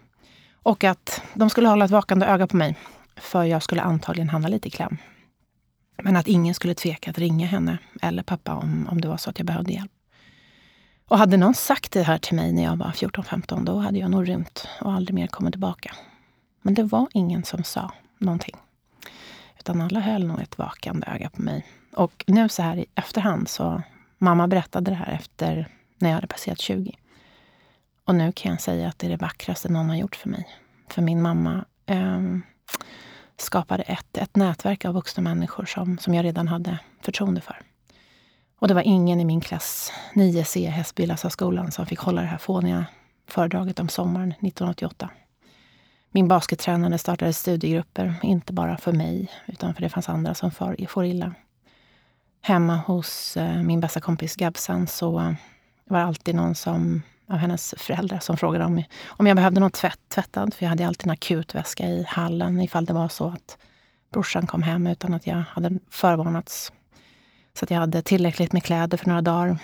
Och 0.63 0.83
att 0.83 1.21
de 1.33 1.49
skulle 1.49 1.67
hålla 1.69 1.85
ett 1.85 1.91
vakande 1.91 2.25
öga 2.25 2.47
på 2.47 2.57
mig, 2.57 2.75
för 3.19 3.43
jag 3.43 3.63
skulle 3.63 3.81
antagligen 3.81 4.29
hamna 4.29 4.47
lite 4.47 4.67
i 4.67 4.71
kläm. 4.71 4.97
Men 6.03 6.15
att 6.15 6.27
ingen 6.27 6.53
skulle 6.53 6.73
tveka 6.73 7.11
att 7.11 7.17
ringa 7.17 7.47
henne 7.47 7.77
eller 8.01 8.23
pappa 8.23 8.55
om, 8.55 8.87
om 8.91 9.01
det 9.01 9.07
var 9.07 9.17
så 9.17 9.29
att 9.29 9.39
jag 9.39 9.45
behövde 9.45 9.73
hjälp. 9.73 9.91
Och 11.07 11.17
hade 11.17 11.37
någon 11.37 11.53
sagt 11.53 11.91
det 11.91 12.03
här 12.03 12.17
till 12.17 12.35
mig 12.35 12.53
när 12.53 12.63
jag 12.63 12.75
var 12.75 12.91
14-15, 12.91 13.65
då 13.65 13.77
hade 13.77 13.99
jag 13.99 14.11
nog 14.11 14.29
rymt 14.29 14.67
och 14.81 14.93
aldrig 14.93 15.15
mer 15.15 15.27
kommit 15.27 15.53
tillbaka. 15.53 15.95
Men 16.61 16.73
det 16.73 16.83
var 16.83 17.07
ingen 17.13 17.43
som 17.43 17.63
sa 17.63 17.91
någonting. 18.17 18.55
Utan 19.59 19.81
alla 19.81 19.99
höll 19.99 20.25
nog 20.25 20.41
ett 20.41 20.57
vakande 20.57 21.07
öga 21.07 21.29
på 21.29 21.41
mig. 21.41 21.65
Och 21.93 22.23
nu 22.27 22.49
så 22.49 22.61
här 22.61 22.77
i 22.77 22.85
efterhand 22.95 23.49
så 23.49 23.81
Mamma 24.17 24.47
berättade 24.47 24.91
det 24.91 24.95
här 24.95 25.11
efter 25.11 25.67
när 25.97 26.09
jag 26.09 26.15
hade 26.15 26.27
passerat 26.27 26.59
20. 26.59 26.97
Och 28.05 28.15
nu 28.15 28.31
kan 28.31 28.51
jag 28.51 28.61
säga 28.61 28.87
att 28.87 28.99
det 28.99 29.07
är 29.07 29.11
det 29.11 29.17
vackraste 29.17 29.69
någon 29.69 29.89
har 29.89 29.95
gjort 29.95 30.15
för 30.15 30.29
mig. 30.29 30.47
För 30.89 31.01
min 31.01 31.21
mamma 31.21 31.65
eh, 31.85 32.21
skapade 33.41 33.83
ett, 33.83 34.17
ett 34.17 34.35
nätverk 34.35 34.85
av 34.85 34.93
vuxna 34.93 35.23
människor 35.23 35.65
som, 35.65 35.97
som 35.97 36.13
jag 36.13 36.25
redan 36.25 36.47
hade 36.47 36.79
förtroende 37.01 37.41
för. 37.41 37.61
Och 38.59 38.67
det 38.67 38.73
var 38.73 38.81
ingen 38.81 39.19
i 39.19 39.25
min 39.25 39.41
klass 39.41 39.91
9C, 40.13 40.69
Hästbyläsarskolan, 40.69 41.71
som 41.71 41.85
fick 41.85 41.99
hålla 41.99 42.21
det 42.21 42.27
här 42.27 42.37
fåniga 42.37 42.85
föredraget 43.27 43.79
om 43.79 43.89
sommaren 43.89 44.31
1988. 44.31 45.09
Min 46.11 46.27
baskettränare 46.27 46.97
startade 46.97 47.33
studiegrupper, 47.33 48.15
inte 48.23 48.53
bara 48.53 48.77
för 48.77 48.91
mig, 48.91 49.31
utan 49.45 49.73
för 49.73 49.81
det 49.81 49.89
fanns 49.89 50.09
andra 50.09 50.33
som 50.33 50.51
for, 50.51 50.87
får 50.87 51.05
illa. 51.05 51.33
Hemma 52.41 52.75
hos 52.75 53.37
eh, 53.37 53.63
min 53.63 53.79
bästa 53.79 53.99
kompis 53.99 54.35
Gabsan 54.35 54.87
så 54.87 55.11
var 55.85 55.99
det 55.99 56.05
alltid 56.05 56.35
någon 56.35 56.55
som, 56.55 57.01
av 57.29 57.37
hennes 57.37 57.75
föräldrar 57.77 58.19
som 58.19 58.37
frågade 58.37 58.65
om, 58.65 58.83
om 59.07 59.27
jag 59.27 59.35
behövde 59.35 59.59
något 59.59 59.73
tvätt, 59.73 59.99
tvättad. 60.09 60.53
För 60.53 60.65
jag 60.65 60.69
hade 60.69 60.87
alltid 60.87 61.07
en 61.07 61.11
akutväska 61.11 61.85
i 61.87 62.05
hallen 62.07 62.61
ifall 62.61 62.85
det 62.85 62.93
var 62.93 63.07
så 63.07 63.27
att 63.27 63.57
brorsan 64.11 64.47
kom 64.47 64.63
hem 64.63 64.87
utan 64.87 65.13
att 65.13 65.27
jag 65.27 65.43
hade 65.49 65.79
förvarnats. 65.89 66.71
Så 67.53 67.65
att 67.65 67.71
jag 67.71 67.79
hade 67.79 68.01
tillräckligt 68.01 68.53
med 68.53 68.63
kläder 68.63 68.97
för 68.97 69.07
några 69.07 69.21
dagar. 69.21 69.57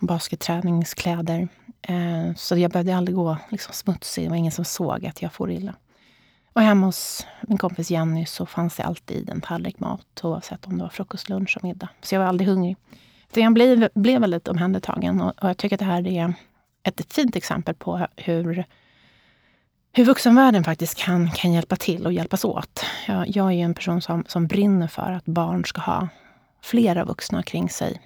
Basketträningskläder. 0.00 1.48
Eh, 1.82 2.34
så 2.36 2.56
jag 2.56 2.70
behövde 2.70 2.96
aldrig 2.96 3.16
gå 3.16 3.36
liksom, 3.48 3.74
smutsig. 3.74 4.24
Det 4.24 4.28
var 4.28 4.36
ingen 4.36 4.52
som 4.52 4.64
såg 4.64 5.06
att 5.06 5.22
jag 5.22 5.32
for 5.32 5.50
illa. 5.50 5.74
Och 6.52 6.62
hemma 6.62 6.86
hos 6.86 7.26
min 7.42 7.58
kompis 7.58 7.90
Jenny 7.90 8.26
så 8.26 8.46
fanns 8.46 8.76
det 8.76 8.82
alltid 8.82 9.30
en 9.30 9.40
tallrik 9.40 9.80
mat 9.80 10.20
oavsett 10.22 10.66
om 10.66 10.78
det 10.78 10.84
var 10.84 10.90
frukost, 10.90 11.28
lunch 11.28 11.56
och 11.56 11.64
middag. 11.64 11.88
Så 12.02 12.14
jag 12.14 12.20
var 12.20 12.26
aldrig 12.26 12.48
hungrig. 12.48 12.76
Så 13.34 13.40
jag 13.40 13.52
blev, 13.52 13.88
blev 13.94 14.20
väldigt 14.20 14.48
omhändertagen 14.48 15.20
och, 15.20 15.42
och 15.42 15.48
jag 15.48 15.56
tycker 15.56 15.76
att 15.76 15.80
det 15.80 15.84
här 15.84 16.06
är 16.06 16.34
ett 16.88 17.12
fint 17.12 17.36
exempel 17.36 17.74
på 17.74 18.06
hur, 18.16 18.64
hur 19.92 20.04
vuxenvärlden 20.04 20.64
faktiskt 20.64 20.98
kan, 20.98 21.30
kan 21.30 21.52
hjälpa 21.52 21.76
till 21.76 22.06
och 22.06 22.12
hjälpas 22.12 22.44
åt. 22.44 22.84
Jag, 23.06 23.28
jag 23.28 23.52
är 23.52 23.64
en 23.64 23.74
person 23.74 24.00
som, 24.00 24.24
som 24.28 24.46
brinner 24.46 24.88
för 24.88 25.12
att 25.12 25.24
barn 25.24 25.64
ska 25.64 25.80
ha 25.80 26.08
flera 26.62 27.04
vuxna 27.04 27.42
kring 27.42 27.70
sig 27.70 28.00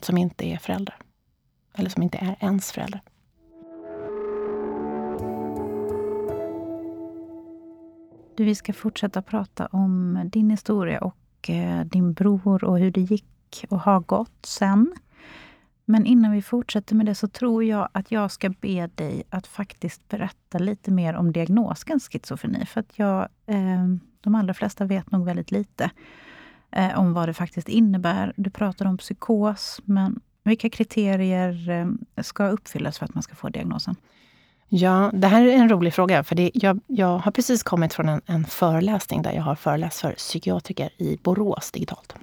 som 0.00 0.18
inte 0.18 0.46
är 0.46 0.58
föräldrar. 0.58 0.96
Eller 1.74 1.90
som 1.90 2.02
inte 2.02 2.18
är 2.18 2.36
ens 2.40 2.72
föräldrar. 2.72 3.02
Du, 8.36 8.44
vi 8.44 8.54
ska 8.54 8.72
fortsätta 8.72 9.22
prata 9.22 9.66
om 9.66 10.20
din 10.24 10.50
historia 10.50 11.00
och 11.00 11.50
eh, 11.50 11.84
din 11.84 12.12
bror 12.12 12.64
och 12.64 12.78
hur 12.78 12.90
det 12.90 13.00
gick 13.00 13.64
och 13.70 13.80
har 13.80 14.00
gått 14.00 14.46
sen. 14.46 14.94
Men 15.84 16.06
innan 16.06 16.32
vi 16.32 16.42
fortsätter 16.42 16.94
med 16.94 17.06
det 17.06 17.14
så 17.14 17.28
tror 17.28 17.64
jag 17.64 17.88
att 17.92 18.10
jag 18.10 18.30
ska 18.30 18.48
be 18.48 18.86
dig 18.86 19.22
att 19.30 19.46
faktiskt 19.46 20.08
berätta 20.08 20.58
lite 20.58 20.90
mer 20.90 21.14
om 21.14 21.32
diagnosen 21.32 22.00
schizofreni. 22.00 22.66
För 22.66 22.80
att 22.80 22.98
jag, 22.98 23.28
eh, 23.46 23.86
de 24.20 24.34
allra 24.34 24.54
flesta 24.54 24.84
vet 24.84 25.10
nog 25.10 25.24
väldigt 25.24 25.50
lite 25.50 25.90
eh, 26.70 26.98
om 26.98 27.12
vad 27.12 27.28
det 27.28 27.34
faktiskt 27.34 27.68
innebär. 27.68 28.32
Du 28.36 28.50
pratar 28.50 28.86
om 28.86 28.98
psykos, 28.98 29.80
men 29.84 30.20
vilka 30.44 30.70
kriterier 30.70 31.70
eh, 31.70 32.22
ska 32.22 32.48
uppfyllas 32.48 32.98
för 32.98 33.04
att 33.04 33.14
man 33.14 33.22
ska 33.22 33.34
få 33.34 33.48
diagnosen? 33.48 33.96
Ja, 34.68 35.10
det 35.14 35.26
här 35.26 35.46
är 35.46 35.52
en 35.52 35.68
rolig 35.68 35.94
fråga. 35.94 36.24
För 36.24 36.34
det, 36.34 36.50
jag, 36.54 36.80
jag 36.86 37.18
har 37.18 37.30
precis 37.30 37.62
kommit 37.62 37.94
från 37.94 38.08
en, 38.08 38.20
en 38.26 38.44
föreläsning 38.44 39.22
där 39.22 39.32
jag 39.32 39.42
har 39.42 39.54
föreläst 39.54 40.00
för 40.00 40.12
psykiatriker 40.12 40.90
i 40.98 41.18
Borås 41.22 41.70
digitalt. 41.70 42.14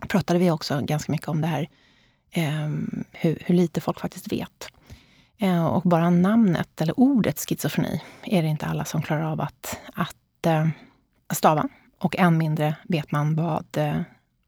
Då 0.00 0.08
pratade 0.08 0.38
vi 0.38 0.50
också 0.50 0.80
ganska 0.80 1.12
mycket 1.12 1.28
om 1.28 1.40
det 1.40 1.46
här, 1.46 1.68
Ehm, 2.30 3.04
hur, 3.12 3.38
hur, 3.46 3.54
lite 3.54 3.80
folk 3.80 4.00
faktiskt 4.00 4.32
vet. 4.32 4.68
Eh, 5.38 5.66
och 5.66 5.82
bara 5.82 6.10
namnet, 6.10 6.80
eller 6.80 7.00
ordet 7.00 7.38
schizofreni, 7.38 8.02
är 8.22 8.42
det 8.42 8.48
inte 8.48 8.66
alla 8.66 8.84
som 8.84 9.02
klarar 9.02 9.22
av 9.22 9.40
att, 9.40 9.80
att 9.94 10.46
eh, 10.46 10.68
stava. 11.30 11.68
Och 11.98 12.16
än 12.16 12.38
mindre 12.38 12.76
vet 12.84 13.12
man 13.12 13.34
vad, 13.34 13.66
eh, 13.76 14.00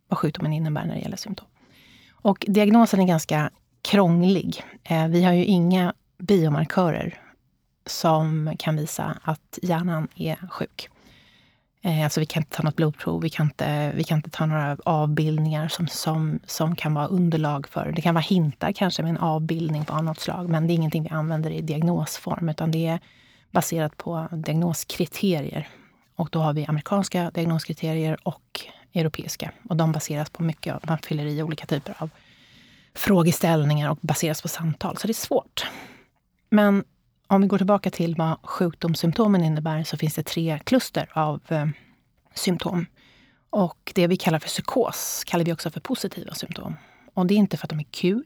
vad 0.08 0.18
sjukdomen 0.18 0.52
innebär 0.52 0.85
när 0.85 0.94
det 0.94 1.00
gäller 1.00 1.16
symptom. 1.16 1.47
Och 2.12 2.44
diagnosen 2.49 3.00
är 3.00 3.06
ganska 3.06 3.50
krånglig. 3.82 4.62
Eh, 4.85 5.08
vi 5.08 5.25
har 5.25 5.32
ju 5.32 5.44
inga 5.44 5.94
biomarkörer 6.18 7.23
som 7.87 8.54
kan 8.58 8.76
visa 8.76 9.18
att 9.23 9.58
hjärnan 9.62 10.08
är 10.14 10.49
sjuk. 10.50 10.88
Eh, 11.82 12.04
alltså 12.04 12.20
vi 12.20 12.26
kan 12.26 12.42
inte 12.42 12.56
ta 12.56 12.62
något 12.62 12.76
blodprov, 12.76 13.23
vi 13.23 13.30
kan 13.30 13.47
inte, 13.47 13.92
vi 13.94 14.04
kan 14.04 14.18
inte 14.18 14.30
ta 14.30 14.47
några 14.47 14.76
avbildningar 14.85 15.68
som, 15.68 15.88
som, 15.88 16.40
som 16.47 16.76
kan 16.76 16.94
vara 16.94 17.06
underlag 17.06 17.68
för... 17.68 17.92
Det 17.92 18.02
kan 18.02 18.14
vara 18.14 18.23
hintar 18.23 18.73
kanske 18.73 19.02
med 19.02 19.11
en 19.11 19.18
avbildning 19.18 19.85
på 19.85 20.02
något 20.02 20.20
slag, 20.20 20.49
men 20.49 20.66
det 20.66 20.73
är 20.73 20.75
ingenting 20.75 21.02
vi 21.02 21.08
använder 21.08 21.50
i 21.50 21.61
diagnosform, 21.61 22.49
utan 22.49 22.70
det 22.70 22.87
är 22.87 23.00
baserat 23.50 23.97
på 23.97 24.28
diagnoskriterier. 24.32 25.68
Och 26.16 26.28
då 26.32 26.40
har 26.40 26.52
vi 26.52 26.66
amerikanska 26.66 27.30
diagnoskriterier 27.35 28.28
och 28.28 28.61
europeiska. 28.94 29.52
Och 29.68 29.76
de 29.76 29.92
baseras 29.92 30.30
på 30.30 30.42
mycket, 30.42 30.87
man 30.87 30.99
fyller 30.99 31.26
i 31.26 31.42
olika 31.42 31.66
typer 31.66 31.94
av 31.99 32.11
frågeställningar 32.94 33.90
och 33.90 33.99
baseras 34.00 34.42
på 34.42 34.49
samtal. 34.49 34.97
Så 34.97 35.06
det 35.06 35.11
är 35.11 35.14
svårt. 35.14 35.66
Men 36.50 36.85
om 37.28 37.40
vi 37.40 37.47
går 37.47 37.58
tillbaka 37.58 37.90
till 37.90 38.14
vad 38.14 38.37
sjukdomssymptomen 38.42 39.44
innebär 39.44 39.85
så 39.85 39.97
finns 39.97 40.14
det 40.14 40.23
tre 40.23 40.61
kluster 40.64 41.08
av 41.12 41.40
eh, 41.49 41.66
symptom. 42.35 42.87
Och 43.50 43.92
det 43.94 44.06
vi 44.06 44.16
kallar 44.16 44.38
för 44.38 44.49
psykos 44.49 45.25
kallar 45.26 45.44
vi 45.44 45.52
också 45.52 45.70
för 45.70 45.80
positiva 45.80 46.35
symptom. 46.35 46.76
Och 47.14 47.26
det 47.26 47.35
är 47.35 47.38
inte 47.38 47.56
för 47.56 47.66
att 47.66 47.70
de 47.70 47.80
är 47.80 47.87
kul, 47.90 48.25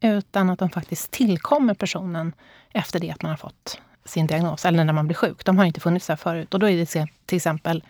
utan 0.00 0.50
att 0.50 0.58
de 0.58 0.70
faktiskt 0.70 1.10
tillkommer 1.10 1.74
personen 1.74 2.32
efter 2.70 3.00
det 3.00 3.10
att 3.10 3.22
man 3.22 3.30
har 3.30 3.36
fått 3.36 3.80
sin 4.04 4.26
diagnos, 4.26 4.64
eller 4.64 4.84
när 4.84 4.92
man 4.92 5.06
blir 5.06 5.16
sjuk. 5.16 5.44
De 5.44 5.58
har 5.58 5.64
inte 5.64 5.80
funnits 5.80 6.06
där 6.06 6.16
förut. 6.16 6.54
Och 6.54 6.60
då 6.60 6.68
är 6.68 6.76
det 6.76 7.06
till 7.26 7.36
exempel 7.36 7.84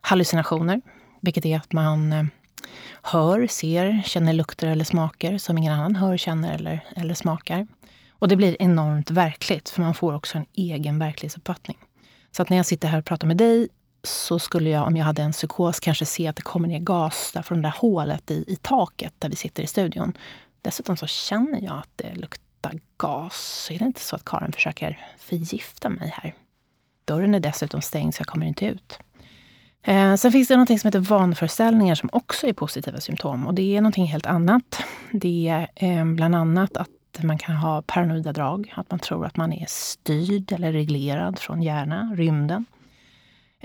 hallucinationer, 0.00 0.80
vilket 1.20 1.46
är 1.46 1.56
att 1.56 1.72
man 1.72 2.12
eh, 2.12 2.24
hör, 3.02 3.46
ser, 3.46 4.02
känner 4.04 4.32
lukter 4.32 4.66
eller 4.68 4.84
smaker 4.84 5.38
som 5.38 5.58
ingen 5.58 5.72
annan 5.72 5.96
hör, 5.96 6.16
känner 6.16 6.54
eller, 6.54 6.80
eller 6.96 7.14
smakar. 7.14 7.66
Och 8.18 8.28
det 8.28 8.36
blir 8.36 8.56
enormt 8.62 9.10
verkligt, 9.10 9.68
för 9.68 9.82
man 9.82 9.94
får 9.94 10.14
också 10.14 10.38
en 10.38 10.46
egen 10.52 10.98
verklighetsuppfattning. 10.98 11.78
Så 12.30 12.42
att 12.42 12.50
när 12.50 12.56
jag 12.56 12.66
sitter 12.66 12.88
här 12.88 12.98
och 12.98 13.04
pratar 13.04 13.26
med 13.26 13.36
dig 13.36 13.68
så 14.02 14.38
skulle 14.38 14.70
jag, 14.70 14.86
om 14.86 14.96
jag 14.96 15.04
hade 15.04 15.22
en 15.22 15.32
psykos, 15.32 15.80
kanske 15.80 16.04
se 16.04 16.26
att 16.26 16.36
det 16.36 16.42
kommer 16.42 16.68
ner 16.68 16.78
gas 16.78 17.30
där 17.34 17.42
från 17.42 17.62
det 17.62 17.68
där 17.68 17.74
hålet 17.78 18.30
i, 18.30 18.44
i 18.46 18.56
taket 18.56 19.14
där 19.18 19.28
vi 19.28 19.36
sitter 19.36 19.62
i 19.62 19.66
studion. 19.66 20.12
Dessutom 20.62 20.96
så 20.96 21.06
känner 21.06 21.60
jag 21.62 21.78
att 21.78 21.90
det 21.96 22.14
luktar 22.14 22.80
gas. 22.96 23.64
Så 23.66 23.72
är 23.72 23.78
det 23.78 23.84
inte 23.84 24.00
så 24.00 24.16
att 24.16 24.24
Karin 24.24 24.52
försöker 24.52 25.06
förgifta 25.18 25.88
mig 25.88 26.14
här. 26.16 26.34
Dörren 27.04 27.34
är 27.34 27.40
dessutom 27.40 27.82
stängd 27.82 28.14
så 28.14 28.20
jag 28.20 28.26
kommer 28.26 28.46
inte 28.46 28.66
ut. 28.66 28.98
Eh, 29.82 30.14
sen 30.14 30.32
finns 30.32 30.48
det 30.48 30.56
något 30.56 30.80
som 30.80 30.88
heter 30.88 30.98
vanföreställningar 30.98 31.94
som 31.94 32.08
också 32.12 32.46
är 32.46 32.52
positiva 32.52 33.00
symptom. 33.00 33.46
Och 33.46 33.54
det 33.54 33.76
är 33.76 33.80
något 33.80 33.96
helt 33.96 34.26
annat. 34.26 34.82
Det 35.12 35.48
är 35.48 35.68
eh, 35.74 36.04
bland 36.04 36.34
annat 36.34 36.76
att 36.76 36.88
man 37.22 37.38
kan 37.38 37.56
ha 37.56 37.82
paranoida 37.82 38.32
drag. 38.32 38.72
Att 38.76 38.90
man 38.90 39.00
tror 39.00 39.26
att 39.26 39.36
man 39.36 39.52
är 39.52 39.66
styrd 39.68 40.52
eller 40.52 40.72
reglerad 40.72 41.38
från 41.38 41.62
hjärna, 41.62 42.14
rymden. 42.16 42.64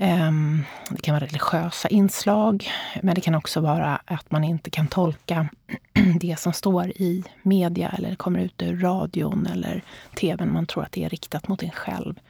Ehm, 0.02 0.64
det 0.90 1.02
kan 1.02 1.14
vara 1.14 1.24
religiösa 1.24 1.88
inslag, 1.88 2.70
men 3.02 3.14
det 3.14 3.20
kan 3.20 3.34
också 3.34 3.60
vara 3.60 4.00
att 4.04 4.30
man 4.30 4.44
inte 4.44 4.70
kan 4.70 4.86
tolka 4.86 5.48
det 6.20 6.38
som 6.38 6.52
står 6.52 6.86
i 6.86 7.24
media 7.42 7.88
eller 7.88 8.14
kommer 8.14 8.40
ut 8.40 8.62
ur 8.62 8.80
radion 8.80 9.46
eller 9.46 9.82
tvn. 10.20 10.52
Man 10.52 10.66
tror 10.66 10.82
att 10.82 10.92
det 10.92 11.04
är 11.04 11.08
riktat 11.08 11.48
mot 11.48 11.62
en 11.62 11.70
själv. 11.70 12.20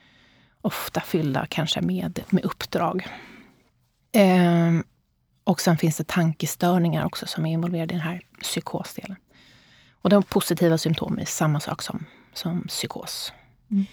Ofta 0.63 1.01
fyllda 1.01 1.47
kanske 1.47 1.81
med, 1.81 2.21
med 2.31 2.45
uppdrag. 2.45 3.07
Ehm, 4.13 4.85
och 5.45 5.61
sen 5.61 5.77
finns 5.77 5.97
det 5.97 6.07
tankestörningar 6.07 7.05
också 7.05 7.27
som 7.27 7.47
är 7.47 7.53
involverade 7.53 7.95
i 7.95 7.97
den 7.97 8.07
här 8.07 8.23
psykosdelen. 8.43 9.17
Och 10.03 10.11
de 10.11 10.23
positiva 10.23 10.79
symptom 10.79 11.19
är 11.19 11.25
samma 11.25 11.61
sak 11.61 11.83
som, 11.83 12.05
som 12.33 12.63
psykos. 12.69 13.33
Mm. 13.71 13.85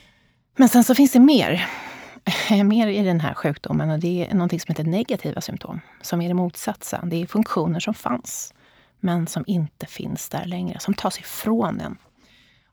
Men 0.55 0.69
sen 0.69 0.83
så 0.83 0.95
finns 0.95 1.11
det 1.11 1.19
mer. 1.19 1.67
mer 2.63 2.87
i 2.87 3.03
den 3.03 3.19
här 3.19 3.33
sjukdomen 3.33 3.89
och 3.89 3.99
det 3.99 4.27
är 4.29 4.35
något 4.35 4.51
som 4.51 4.65
heter 4.67 4.83
negativa 4.83 5.41
symptom. 5.41 5.79
Som 6.01 6.21
är 6.21 6.27
det 6.27 6.33
motsatsen. 6.33 7.09
Det 7.09 7.21
är 7.21 7.25
funktioner 7.25 7.79
som 7.79 7.93
fanns, 7.93 8.53
men 8.99 9.27
som 9.27 9.43
inte 9.47 9.85
finns 9.85 10.29
där 10.29 10.45
längre. 10.45 10.79
Som 10.79 10.93
tas 10.93 11.19
ifrån 11.19 11.79
en. 11.79 11.97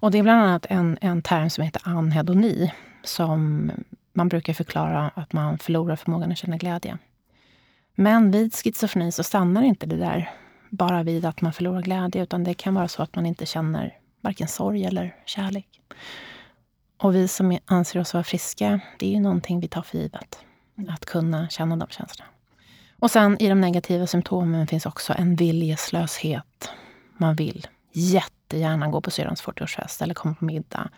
Och 0.00 0.10
det 0.10 0.18
är 0.18 0.22
bland 0.22 0.42
annat 0.42 0.66
en, 0.68 0.98
en 1.00 1.22
term 1.22 1.50
som 1.50 1.64
heter 1.64 1.82
anhedoni. 1.84 2.72
Som 3.04 3.70
man 4.12 4.28
brukar 4.28 4.52
förklara 4.52 5.10
att 5.14 5.32
man 5.32 5.58
förlorar 5.58 5.96
förmågan 5.96 6.32
att 6.32 6.38
känna 6.38 6.56
glädje. 6.56 6.98
Men 7.94 8.30
vid 8.30 8.54
schizofreni 8.54 9.12
så 9.12 9.22
stannar 9.22 9.62
inte 9.62 9.86
det 9.86 9.96
där 9.96 10.30
bara 10.76 11.02
vid 11.02 11.24
att 11.24 11.40
man 11.40 11.52
förlorar 11.52 11.82
glädje, 11.82 12.22
utan 12.22 12.44
det 12.44 12.54
kan 12.54 12.74
vara 12.74 12.88
så 12.88 13.02
att 13.02 13.16
man 13.16 13.26
inte 13.26 13.46
känner 13.46 13.98
varken 14.20 14.48
sorg 14.48 14.84
eller 14.84 15.16
kärlek. 15.26 15.80
Och 16.96 17.14
vi 17.14 17.28
som 17.28 17.58
anser 17.64 18.00
oss 18.00 18.14
vara 18.14 18.24
friska, 18.24 18.80
det 18.98 19.06
är 19.06 19.10
ju 19.10 19.20
någonting 19.20 19.60
vi 19.60 19.68
tar 19.68 19.82
för 19.82 19.98
givet. 19.98 20.38
Att 20.88 21.04
kunna 21.04 21.48
känna 21.48 21.76
de 21.76 21.88
känslorna. 21.88 22.30
Och 22.98 23.10
sen 23.10 23.42
i 23.42 23.48
de 23.48 23.60
negativa 23.60 24.06
symptomen 24.06 24.66
finns 24.66 24.86
också 24.86 25.14
en 25.18 25.36
viljeslöshet. 25.36 26.70
Man 27.16 27.34
vill 27.34 27.66
jättegärna 27.92 28.88
gå 28.88 29.00
på 29.00 29.10
syrrans 29.10 29.44
40-årsfest 29.44 30.02
eller 30.02 30.14
komma 30.14 30.34
på 30.34 30.44
middag. 30.44 30.90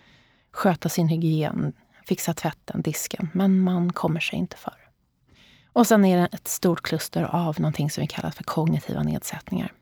Sköta 0.53 0.89
sin 0.89 1.09
hygien, 1.09 1.73
fixa 2.09 2.35
tvätten, 2.35 2.83
disken. 2.83 3.29
Men 3.33 3.61
man 3.61 3.93
kommer 3.93 4.21
sig 4.21 4.39
inte 4.39 4.57
för. 4.57 4.86
Och 5.77 5.87
sen 5.87 6.05
är 6.05 6.17
det 6.17 6.29
ett 6.33 6.49
stort 6.49 6.83
kluster 6.83 7.23
av 7.23 7.61
någonting 7.61 7.91
som 7.91 8.01
vi 8.01 8.07
kallar 8.07 8.31
för 8.31 8.45
kognitiva 8.45 9.03
nedsättningar. 9.03 9.73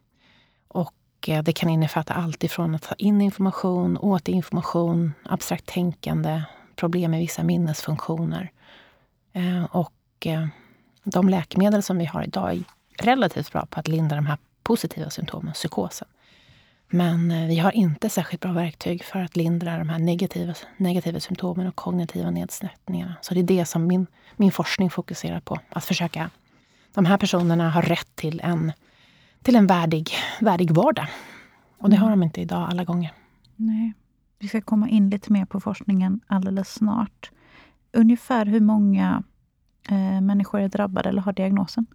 Och 0.69 1.29
eh, 1.29 1.43
det 1.43 1.53
kan 1.53 1.71
innefatta 1.71 2.15
allt 2.15 2.45
ifrån 2.45 2.75
att 2.75 2.83
ta 2.83 2.95
in 2.95 3.21
information, 3.21 3.97
återinformation, 3.97 5.13
abstrakt 5.25 5.67
tänkande, 5.67 6.43
problem 6.77 7.11
med 7.11 7.21
vissa 7.21 7.43
minnesfunktioner. 7.43 8.51
Eh, 9.33 9.65
och 9.65 10.27
eh, 10.27 10.47
de 11.05 11.29
läkemedel 11.29 11.83
som 11.83 11.99
vi 11.99 12.05
har 12.05 12.23
idag 12.23 12.53
är 12.53 12.65
relativt 12.99 13.53
bra 13.53 13.67
på 13.67 13.81
att 13.81 13.89
lindra 13.89 14.17
de 14.17 14.27
här 14.27 14.39
positiva 14.63 15.11
symptomen, 15.11 15.53
psykosen. 15.53 16.09
Men 16.89 17.31
eh, 17.31 17.47
vi 17.47 17.59
har 17.59 17.73
inte 17.73 18.09
särskilt 18.09 18.43
bra 18.43 18.53
verktyg 18.53 19.05
för 19.05 19.19
att 19.19 19.37
lindra 19.37 19.79
de 19.79 19.89
här 19.89 19.99
negativa, 19.99 20.55
negativa 20.77 21.21
symptomen 21.21 21.67
och 21.67 21.77
kognitiva 21.77 22.31
nedsättningarna. 22.31 23.15
Så 23.21 23.35
det 23.35 23.41
är 23.41 23.45
det 23.45 23.65
som 23.65 23.87
min, 23.87 24.07
min 24.37 24.53
forskning 24.53 24.91
fokuserar 24.91 25.41
på. 25.41 25.59
Att 25.69 25.85
försöka... 25.85 26.31
De 26.95 27.05
här 27.05 27.19
personerna 27.19 27.71
har 27.71 27.83
rätt 27.83 28.17
till 28.17 28.41
en, 28.45 28.73
till 29.43 29.57
en 29.57 29.67
värdig, 29.67 30.11
värdig 30.41 30.71
vardag. 30.71 31.07
Och 31.79 31.91
det 31.91 31.97
har 31.97 32.11
de 32.11 32.23
inte 32.23 32.41
idag 32.41 32.69
alla 32.71 32.85
gånger. 32.85 33.13
Nej. 33.57 33.93
Vi 34.39 34.49
ska 34.49 34.61
komma 34.61 34.89
in 34.89 35.11
lite 35.11 35.33
mer 35.33 35.45
på 35.45 35.61
forskningen 35.61 36.21
alldeles 36.27 36.75
snart. 36.75 37.31
Ungefär 37.93 38.47
hur 38.47 38.61
många 38.61 39.23
eh, 39.89 40.21
människor 40.21 40.61
är 40.61 40.69
drabbade 40.69 41.09
eller 41.09 41.23
har 41.23 41.33
diagnosen? 41.33 41.87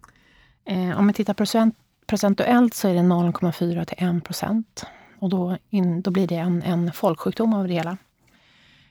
Eh, 0.64 0.98
om 0.98 1.06
vi 1.06 1.12
tittar 1.12 1.34
procent, 1.34 1.76
procentuellt 2.10 2.74
så 2.74 2.88
är 2.88 2.94
det 2.94 3.00
0,4 3.00 3.84
till 3.84 4.06
1 4.18 4.24
procent. 4.24 4.86
Och 5.18 5.30
då, 5.30 5.58
in, 5.68 6.02
då 6.02 6.10
blir 6.10 6.26
det 6.26 6.36
en, 6.36 6.62
en 6.62 6.92
folksjukdom 6.92 7.54
av 7.54 7.68
det 7.68 7.74
hela. 7.74 7.96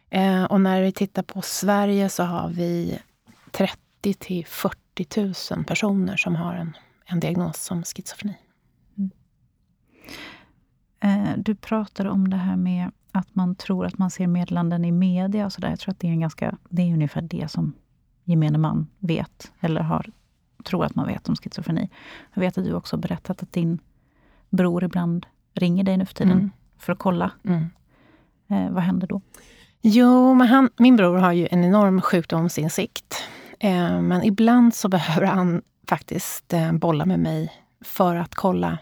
Eh, 0.09 0.43
och 0.43 0.61
när 0.61 0.81
vi 0.81 0.91
tittar 0.91 1.23
på 1.23 1.41
Sverige 1.41 2.09
så 2.09 2.23
har 2.23 2.49
vi 2.49 2.99
30 3.51 4.13
till 4.13 4.45
40 4.45 5.55
000 5.55 5.65
personer 5.65 6.17
som 6.17 6.35
har 6.35 6.53
en, 6.53 6.77
en 7.05 7.19
diagnos 7.19 7.63
som 7.63 7.83
schizofreni. 7.83 8.37
Mm. 8.97 9.11
Eh, 10.99 11.37
du 11.37 11.55
pratade 11.55 12.09
om 12.09 12.29
det 12.29 12.37
här 12.37 12.55
med 12.55 12.91
att 13.11 13.35
man 13.35 13.55
tror 13.55 13.85
att 13.85 13.97
man 13.97 14.11
ser 14.11 14.27
meddelanden 14.27 14.85
i 14.85 14.91
media 14.91 15.45
och 15.45 15.53
sådär. 15.53 15.69
Jag 15.69 15.79
tror 15.79 15.91
att 15.91 15.99
det 15.99 16.07
är, 16.07 16.11
en 16.11 16.19
ganska, 16.19 16.57
det 16.69 16.81
är 16.81 16.93
ungefär 16.93 17.21
det 17.21 17.51
som 17.51 17.73
gemene 18.23 18.57
man 18.57 18.87
vet, 18.99 19.51
eller 19.59 19.81
har, 19.81 20.11
tror 20.63 20.85
att 20.85 20.95
man 20.95 21.07
vet 21.07 21.29
om 21.29 21.35
schizofreni. 21.35 21.89
Jag 22.33 22.41
vet 22.41 22.57
att 22.57 22.63
du 22.63 22.73
också 22.73 22.97
berättat 22.97 23.43
att 23.43 23.53
din 23.53 23.79
bror 24.49 24.83
ibland 24.83 25.25
ringer 25.53 25.83
dig 25.83 25.97
nu 25.97 26.05
för 26.05 26.13
tiden 26.13 26.31
mm. 26.31 26.51
för 26.77 26.93
att 26.93 26.99
kolla. 26.99 27.31
Mm. 27.43 27.69
Eh, 28.49 28.71
vad 28.71 28.83
händer 28.83 29.07
då? 29.07 29.21
Jo, 29.81 30.33
men 30.33 30.47
han, 30.47 30.69
min 30.77 30.95
bror 30.95 31.17
har 31.17 31.31
ju 31.31 31.47
en 31.51 31.63
enorm 31.63 32.01
sjukdomsinsikt. 32.01 33.23
Eh, 33.59 34.01
men 34.01 34.23
ibland 34.23 34.75
så 34.75 34.87
behöver 34.89 35.27
han 35.27 35.61
faktiskt 35.87 36.53
eh, 36.53 36.71
bolla 36.71 37.05
med 37.05 37.19
mig 37.19 37.53
för 37.81 38.15
att 38.15 38.35
kolla 38.35 38.77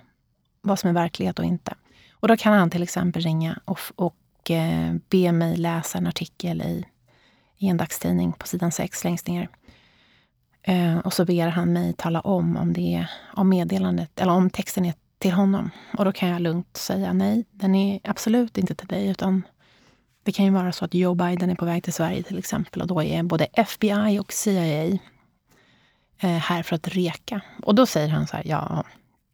vad 0.61 0.79
som 0.79 0.89
är 0.89 0.93
verklighet 0.93 1.39
och 1.39 1.45
inte. 1.45 1.75
Och 2.13 2.27
då 2.27 2.37
kan 2.37 2.53
han 2.53 2.69
till 2.69 2.83
exempel 2.83 3.21
ringa 3.21 3.59
och, 3.65 3.79
och 3.95 4.51
eh, 4.51 4.95
be 5.09 5.31
mig 5.31 5.57
läsa 5.57 5.97
en 5.97 6.07
artikel 6.07 6.61
i, 6.61 6.85
i 7.57 7.67
en 7.67 7.77
dagstidning 7.77 8.31
på 8.31 8.47
sidan 8.47 8.71
6 8.71 9.03
längst 9.03 9.27
ner. 9.27 9.49
Eh, 10.67 10.97
och 10.97 11.13
så 11.13 11.25
ber 11.25 11.47
han 11.47 11.73
mig 11.73 11.93
tala 11.93 12.21
om 12.21 12.57
om, 12.57 12.73
det 12.73 12.95
är, 12.95 13.09
om 13.33 13.49
meddelandet, 13.49 14.19
eller 14.19 14.33
om 14.33 14.49
texten 14.49 14.85
är 14.85 14.93
till 15.17 15.31
honom. 15.31 15.69
Och 15.97 16.05
då 16.05 16.11
kan 16.11 16.29
jag 16.29 16.41
lugnt 16.41 16.77
säga 16.77 17.13
nej, 17.13 17.45
den 17.51 17.75
är 17.75 17.99
absolut 18.03 18.57
inte 18.57 18.75
till 18.75 18.87
dig. 18.87 19.07
Utan 19.07 19.43
det 20.23 20.31
kan 20.31 20.45
ju 20.45 20.51
vara 20.51 20.71
så 20.71 20.85
att 20.85 20.93
Joe 20.93 21.15
Biden 21.15 21.49
är 21.49 21.55
på 21.55 21.65
väg 21.65 21.83
till 21.83 21.93
Sverige 21.93 22.23
till 22.23 22.37
exempel. 22.37 22.81
Och 22.81 22.87
då 22.87 23.03
är 23.03 23.23
både 23.23 23.45
FBI 23.45 24.19
och 24.19 24.33
CIA 24.33 24.99
eh, 26.19 26.29
här 26.29 26.63
för 26.63 26.75
att 26.75 26.87
reka. 26.87 27.41
Och 27.63 27.75
då 27.75 27.85
säger 27.85 28.09
han 28.09 28.27
så 28.27 28.35
här, 28.37 28.43
ja, 28.47 28.83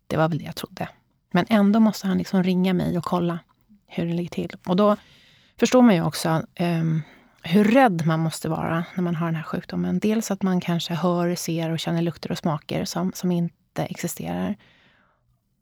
det 0.07 0.17
var 0.17 0.29
väl 0.29 0.37
det 0.37 0.45
jag 0.45 0.55
trodde. 0.55 0.89
Men 1.31 1.45
ändå 1.49 1.79
måste 1.79 2.07
han 2.07 2.17
liksom 2.17 2.43
ringa 2.43 2.73
mig 2.73 2.97
och 2.97 3.03
kolla 3.03 3.39
hur 3.87 4.05
det 4.05 4.13
ligger 4.13 4.29
till. 4.29 4.51
Och 4.65 4.75
då 4.75 4.97
förstår 5.59 5.81
man 5.81 5.95
ju 5.95 6.03
också 6.03 6.45
eh, 6.55 6.83
hur 7.43 7.63
rädd 7.63 8.05
man 8.05 8.19
måste 8.19 8.49
vara 8.49 8.85
när 8.95 9.03
man 9.03 9.15
har 9.15 9.25
den 9.27 9.35
här 9.35 9.43
sjukdomen. 9.43 9.99
Dels 9.99 10.31
att 10.31 10.41
man 10.41 10.61
kanske 10.61 10.93
hör, 10.93 11.35
ser 11.35 11.69
och 11.69 11.79
känner 11.79 12.01
lukter 12.01 12.31
och 12.31 12.37
smaker 12.37 12.85
som, 12.85 13.11
som 13.15 13.31
inte 13.31 13.83
existerar. 13.83 14.55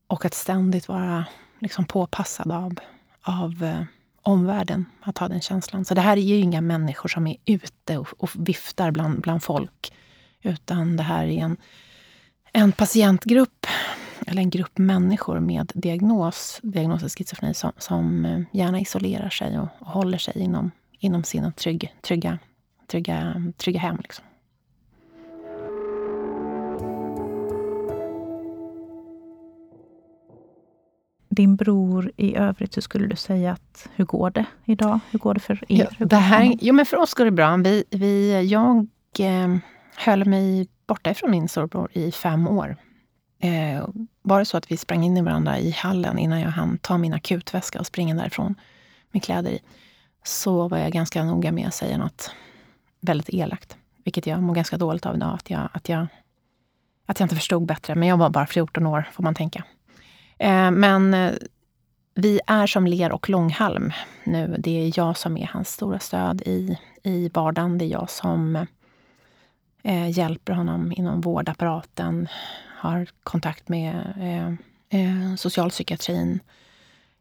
Och 0.08 0.26
att 0.26 0.34
ständigt 0.34 0.88
vara 0.88 1.26
liksom 1.60 1.86
påpassad 1.86 2.52
av, 2.52 2.74
av 3.22 3.64
eh, 3.64 3.84
omvärlden, 4.22 4.86
att 5.02 5.18
ha 5.18 5.28
den 5.28 5.42
känslan. 5.42 5.86
Så 5.86 5.94
det 5.94 6.02
här 6.02 6.18
är 6.18 6.22
ju 6.22 6.36
inga 6.36 6.62
människor 6.62 7.10
som 7.10 7.28
är 7.28 7.38
ute 7.46 7.98
och, 7.98 8.08
och 8.18 8.30
viftar 8.36 8.92
bland, 8.92 9.22
bland 9.22 9.44
folk. 9.44 9.94
Utan 10.42 10.98
det 10.98 11.04
här 11.04 11.26
är 11.26 11.44
en, 11.44 11.58
en 12.54 12.72
patientgrupp 12.72 13.68
eller 14.28 14.42
en 14.42 14.50
grupp 14.50 14.78
människor 14.78 15.40
med 15.40 15.72
diagnos, 15.76 16.60
diagnosen 16.64 17.10
schizofreni 17.10 17.54
som, 17.54 17.72
som 17.78 18.26
eh, 18.26 18.42
gärna 18.52 18.80
isolerar 18.80 19.30
sig 19.30 19.60
och, 19.60 19.68
och 19.80 19.88
håller 19.88 20.18
sig 20.18 20.40
inom, 20.40 20.72
inom 21.02 21.24
sina 21.24 21.52
trygg, 21.52 21.96
trygga, 22.02 22.40
trygga, 22.88 23.44
trygga 23.58 23.80
hem. 23.80 23.98
Liksom. 23.98 24.26
Din 31.30 31.56
bror 31.56 32.12
i 32.18 32.36
övrigt, 32.36 32.78
hur 32.78 32.82
skulle 32.82 33.08
du 33.08 33.16
säga 33.16 33.52
att, 33.52 33.90
hur 33.96 34.06
går 34.06 34.30
det 34.30 34.46
idag? 34.66 35.00
Hur 35.12 35.20
går 35.20 35.34
det 35.34 35.40
för 35.40 35.64
er? 35.68 35.88
Ja, 36.00 36.06
det 36.06 36.16
här, 36.16 36.58
jo, 36.62 36.74
men 36.74 36.86
för 36.86 36.98
oss 36.98 37.14
går 37.14 37.26
det 37.26 37.32
bra. 37.32 37.58
Vi, 37.58 37.84
vi, 37.90 38.44
jag 38.48 38.88
eh, 39.20 39.58
höll 39.96 40.26
mig 40.26 40.68
borta 40.88 41.12
ifrån 41.12 41.32
min 41.32 41.48
storbror 41.48 41.90
i 41.94 42.12
fem 42.12 42.48
år. 42.48 42.76
Eh, 43.40 43.88
var 44.22 44.40
det 44.40 44.46
så 44.46 44.58
att 44.58 44.72
vi 44.72 44.78
sprang 44.78 45.04
in 45.04 45.18
i 45.18 45.22
varandra 45.22 45.60
i 45.60 45.72
hallen 45.72 46.18
innan 46.18 46.42
jag 46.42 46.50
hann 46.50 46.78
ta 46.78 46.98
min 46.98 47.14
akutväska 47.14 47.80
och 47.80 47.88
springa 47.88 48.16
därifrån 48.16 48.56
med 49.12 49.24
kläder 49.24 49.52
i, 49.52 49.60
så 50.24 50.68
var 50.68 50.78
jag 50.78 50.92
ganska 50.92 51.24
noga 51.24 51.52
med 51.52 51.68
att 51.68 51.74
säga 51.74 51.98
något 51.98 52.32
väldigt 53.02 53.30
elakt. 53.30 53.78
Vilket 54.04 54.28
jag 54.28 54.44
mår 54.44 54.56
ganska 54.56 54.78
dåligt 54.78 55.06
av 55.06 55.16
idag, 55.16 55.34
att 55.34 55.50
jag, 55.50 55.70
att 55.74 55.90
jag, 55.90 56.08
att 57.06 57.20
jag 57.20 57.26
inte 57.26 57.36
förstod 57.36 57.66
bättre. 57.66 57.96
Men 57.96 58.08
jag 58.08 58.18
var 58.18 58.30
bara 58.30 58.48
14 58.48 58.86
år, 58.86 59.10
får 59.14 59.24
man 59.24 59.36
tänka. 59.36 59.64
Eh, 60.38 60.72
men 60.72 61.14
eh, 61.14 61.34
vi 62.14 62.40
är 62.48 62.68
som 62.68 62.88
ler 62.88 63.12
och 63.12 63.30
långhalm 63.30 63.92
nu. 64.24 64.56
Det 64.60 64.72
är 64.72 65.00
jag 65.00 65.18
som 65.18 65.38
är 65.38 65.48
hans 65.48 65.70
stora 65.70 66.00
stöd 66.00 66.42
i, 66.42 66.78
i 67.04 67.30
vardagen. 67.34 67.78
Det 67.78 67.86
är 67.86 67.90
jag 67.90 68.10
som 68.10 68.56
eh, 69.84 70.10
hjälper 70.10 70.54
honom 70.54 70.94
inom 70.96 71.22
vårdapparaten, 71.22 72.28
har 72.78 73.08
kontakt 73.24 73.70
med 73.70 74.14
eh, 74.20 74.48
eh, 75.02 75.36
socialpsykiatrin. 75.36 76.40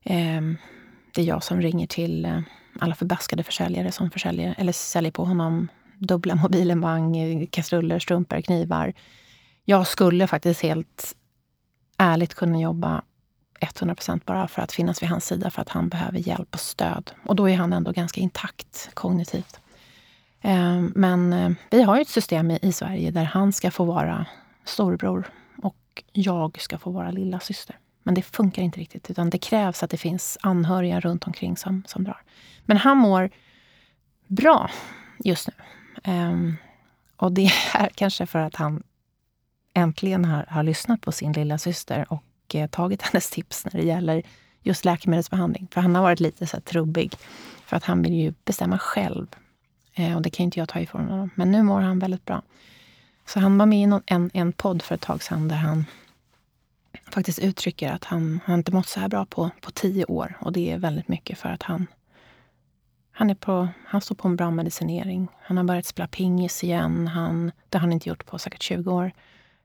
Eh, 0.03 0.43
det 1.15 1.23
är 1.23 1.27
jag 1.27 1.43
som 1.43 1.61
ringer 1.61 1.87
till 1.87 2.25
eh, 2.25 2.41
alla 2.81 2.95
förbaskade 2.95 3.43
försäljare 3.43 3.93
som 3.93 4.11
försäljer, 4.11 4.55
eller 4.59 4.73
säljer 4.73 5.13
på 5.13 5.25
honom 5.25 5.69
dubbla 5.99 6.35
mobilemang, 6.43 7.47
kastruller, 7.47 7.99
strumpor, 7.99 8.41
knivar. 8.41 8.93
Jag 9.65 9.87
skulle 9.87 10.27
faktiskt 10.27 10.63
helt 10.63 11.17
ärligt 11.99 12.35
kunna 12.35 12.61
jobba 12.61 13.03
100% 13.61 14.21
bara 14.25 14.49
för 14.49 14.63
att 14.63 14.73
finnas 14.73 15.03
vid 15.03 15.09
hans 15.09 15.27
sida 15.27 15.51
för 15.51 15.63
att 15.63 15.69
han 15.69 15.89
behöver 15.89 16.19
hjälp 16.19 16.55
och 16.55 16.61
stöd. 16.61 17.11
Och 17.27 17.37
då 17.37 17.49
är 17.49 17.57
han 17.57 17.73
ändå 17.73 17.93
ganska 17.93 18.21
intakt 18.21 18.91
kognitivt. 18.95 19.61
Ehm, 20.41 20.93
men 20.97 21.33
eh, 21.33 21.51
vi 21.71 21.83
har 21.83 21.97
ju 21.97 22.03
ett 22.03 22.09
system 22.09 22.51
i 22.51 22.73
Sverige 22.73 23.11
där 23.11 23.25
han 23.25 23.53
ska 23.53 23.71
få 23.71 23.85
vara 23.85 24.27
storebror 24.65 25.31
och 25.63 26.05
jag 26.13 26.61
ska 26.61 26.79
få 26.79 26.91
vara 26.91 27.11
lilla 27.11 27.41
syster. 27.41 27.77
Men 28.03 28.15
det 28.15 28.23
funkar 28.23 28.63
inte 28.63 28.81
riktigt, 28.81 29.11
utan 29.11 29.31
det 29.31 29.39
krävs 29.39 29.83
att 29.83 29.91
det 29.91 29.97
finns 29.97 30.39
anhöriga 30.41 31.01
runt 31.01 31.27
omkring 31.27 31.57
som, 31.57 31.83
som 31.87 32.05
drar. 32.05 32.23
Men 32.65 32.77
han 32.77 32.99
mår 32.99 33.31
bra 34.27 34.71
just 35.19 35.49
nu. 35.49 35.55
Um, 36.13 36.57
och 37.17 37.33
det 37.33 37.51
är 37.75 37.89
kanske 37.95 38.27
för 38.27 38.39
att 38.39 38.57
han 38.57 38.83
äntligen 39.75 40.25
har, 40.25 40.47
har 40.49 40.63
lyssnat 40.63 41.01
på 41.01 41.13
sin 41.13 41.33
lilla 41.33 41.59
syster 41.59 42.07
och 42.09 42.55
eh, 42.55 42.71
tagit 42.71 43.03
hennes 43.13 43.31
tips 43.31 43.65
när 43.65 43.73
det 43.73 43.87
gäller 43.87 44.23
just 44.63 44.85
läkemedelsbehandling. 44.85 45.69
För 45.71 45.81
han 45.81 45.95
har 45.95 46.03
varit 46.03 46.21
lite 46.21 46.47
så 46.47 46.61
trubbig. 46.61 47.15
För 47.65 47.77
att 47.77 47.85
han 47.85 48.03
vill 48.03 48.15
ju 48.15 48.35
bestämma 48.45 48.79
själv. 48.79 49.27
Eh, 49.95 50.17
och 50.17 50.23
det 50.23 50.31
kan 50.31 50.45
inte 50.45 50.59
jag 50.59 50.69
ta 50.69 50.81
ifrån 50.81 51.09
honom. 51.09 51.31
Men 51.35 51.51
nu 51.51 51.63
mår 51.63 51.81
han 51.81 51.99
väldigt 51.99 52.25
bra. 52.25 52.43
Så 53.27 53.41
han 53.41 53.59
var 53.59 53.67
med 53.67 53.83
i 53.83 53.87
någon, 53.87 54.03
en, 54.07 54.31
en 54.35 54.53
podd 54.53 54.83
för 54.83 54.95
ett 54.95 55.01
tag 55.01 55.23
sedan 55.23 55.49
där 55.49 55.57
han 55.57 55.85
faktiskt 57.11 57.39
uttrycker 57.39 57.93
att 57.93 58.05
han, 58.05 58.41
han 58.45 58.59
inte 58.59 58.73
mått 58.73 58.89
så 58.89 59.01
här 59.01 59.09
bra 59.09 59.27
på, 59.27 59.51
på 59.61 59.71
tio 59.71 60.05
år. 60.05 60.39
Och 60.41 60.53
det 60.53 60.73
är 60.73 60.79
väldigt 60.79 61.09
mycket 61.09 61.39
för 61.39 61.49
att 61.49 61.63
han, 61.63 61.87
han, 63.13 63.31
är 63.31 63.35
på, 63.35 63.69
han 63.87 64.01
står 64.01 64.15
på 64.15 64.29
en 64.29 64.37
bra 64.37 64.51
medicinering. 64.51 65.29
Han 65.43 65.57
har 65.57 65.65
börjat 65.65 65.87
spela 65.87 66.09
pingis 66.09 66.65
igen. 66.65 67.07
Han, 67.07 67.53
det 67.69 67.79
har 67.79 67.81
han 67.81 67.93
inte 67.93 68.09
gjort 68.09 68.27
på 68.27 68.39
säkert 68.39 68.63
20 68.63 68.93
år. 68.93 69.13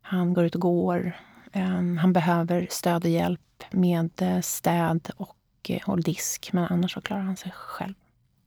Han 0.01 0.33
går 0.33 0.45
ut 0.45 0.55
och 0.55 0.61
går. 0.61 1.17
Um, 1.53 1.97
han 1.97 2.13
behöver 2.13 2.67
stöd 2.69 3.03
och 3.03 3.11
hjälp 3.11 3.63
med 3.71 4.21
eh, 4.21 4.41
städ 4.41 5.09
och 5.17 5.35
och, 5.65 5.89
och 5.93 6.03
disk. 6.03 6.49
Men 6.53 6.67
annars 6.69 6.93
så 6.93 7.01
klarar 7.01 7.21
han 7.21 7.37
sig 7.37 7.51
själv. 7.51 7.93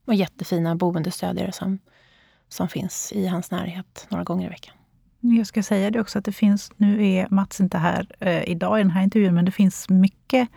Och 0.05 0.15
jättefina 0.15 0.75
boendestödjare 0.75 1.51
som, 1.51 1.79
som 2.49 2.69
finns 2.69 3.11
i 3.11 3.27
hans 3.27 3.51
närhet 3.51 4.07
några 4.09 4.23
gånger 4.23 4.45
i 4.45 4.49
veckan. 4.49 4.75
Jag 5.19 5.47
ska 5.47 5.63
säga 5.63 5.91
det 5.91 5.99
också 5.99 6.19
att 6.19 6.25
det 6.25 6.31
finns, 6.31 6.71
nu 6.77 7.07
är 7.07 7.27
Mats 7.29 7.59
inte 7.59 7.77
här 7.77 8.07
eh, 8.19 8.49
idag 8.49 8.79
i 8.79 8.83
den 8.83 8.91
här 8.91 9.03
intervjun, 9.03 9.35
men 9.35 9.45
det 9.45 9.51
finns 9.51 9.89
mycket 9.89 10.49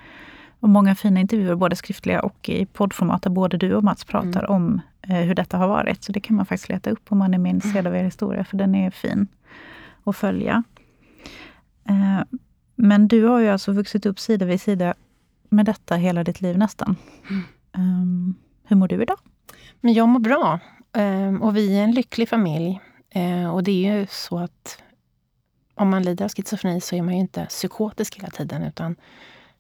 och 0.60 0.68
många 0.68 0.94
fina 0.94 1.20
intervjuer, 1.20 1.54
både 1.54 1.76
skriftliga 1.76 2.22
och 2.22 2.48
i 2.48 2.66
poddformat, 2.66 3.22
där 3.22 3.30
både 3.30 3.56
du 3.56 3.74
och 3.74 3.84
Mats 3.84 4.04
pratar 4.04 4.44
mm. 4.44 4.50
om 4.50 4.80
eh, 5.02 5.16
hur 5.16 5.34
detta 5.34 5.56
har 5.56 5.68
varit. 5.68 6.04
Så 6.04 6.12
det 6.12 6.20
kan 6.20 6.36
man 6.36 6.46
faktiskt 6.46 6.68
leta 6.68 6.90
upp 6.90 7.12
om 7.12 7.18
man 7.18 7.34
är 7.34 7.38
mer 7.38 7.50
intresserad 7.50 7.86
av 7.86 7.96
er 7.96 8.04
historia, 8.04 8.44
för 8.44 8.56
den 8.56 8.74
är 8.74 8.90
fin 8.90 9.28
att 10.04 10.16
följa. 10.16 10.62
Eh, 11.88 12.20
men 12.76 13.08
du 13.08 13.24
har 13.24 13.40
ju 13.40 13.48
alltså 13.48 13.72
vuxit 13.72 14.06
upp 14.06 14.18
sida 14.18 14.46
vid 14.46 14.60
sida 14.60 14.94
med 15.48 15.66
detta 15.66 15.96
hela 15.96 16.24
ditt 16.24 16.40
liv 16.40 16.58
nästan. 16.58 16.96
Mm. 17.30 17.42
Um, 17.76 18.34
hur 18.64 18.76
mår 18.76 18.88
du 18.88 19.02
idag? 19.02 19.18
Men 19.80 19.94
jag 19.94 20.08
mår 20.08 20.20
bra. 20.20 20.60
Um, 20.92 21.42
och 21.42 21.56
vi 21.56 21.78
är 21.78 21.84
en 21.84 21.92
lycklig 21.92 22.28
familj. 22.28 22.80
Eh, 23.14 23.54
och 23.54 23.62
det 23.62 23.86
är 23.88 23.94
ju 23.94 24.06
så 24.06 24.38
att 24.38 24.82
om 25.74 25.90
man 25.90 26.02
lider 26.02 26.24
av 26.24 26.30
schizofreni 26.30 26.80
så 26.80 26.96
är 26.96 27.02
man 27.02 27.14
ju 27.14 27.20
inte 27.20 27.46
psykotisk 27.46 28.16
hela 28.16 28.30
tiden. 28.30 28.62
Utan, 28.62 28.96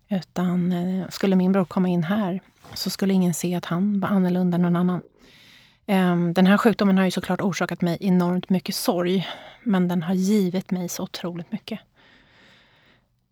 utan 0.08 0.72
eh, 0.72 1.08
skulle 1.08 1.36
min 1.36 1.52
bror 1.52 1.64
komma 1.64 1.88
in 1.88 2.04
här 2.04 2.40
så 2.74 2.90
skulle 2.90 3.14
ingen 3.14 3.34
se 3.34 3.54
att 3.54 3.64
han 3.64 4.00
var 4.00 4.08
annorlunda 4.08 4.54
än 4.54 4.62
någon 4.62 4.76
annan. 4.76 5.02
Eh, 5.86 6.16
den 6.16 6.46
här 6.46 6.58
sjukdomen 6.58 6.98
har 6.98 7.04
ju 7.04 7.10
såklart 7.10 7.40
orsakat 7.40 7.80
mig 7.80 7.98
enormt 8.00 8.50
mycket 8.50 8.74
sorg. 8.74 9.28
Men 9.62 9.88
den 9.88 10.02
har 10.02 10.14
givit 10.14 10.70
mig 10.70 10.88
så 10.88 11.02
otroligt 11.02 11.52
mycket. 11.52 11.80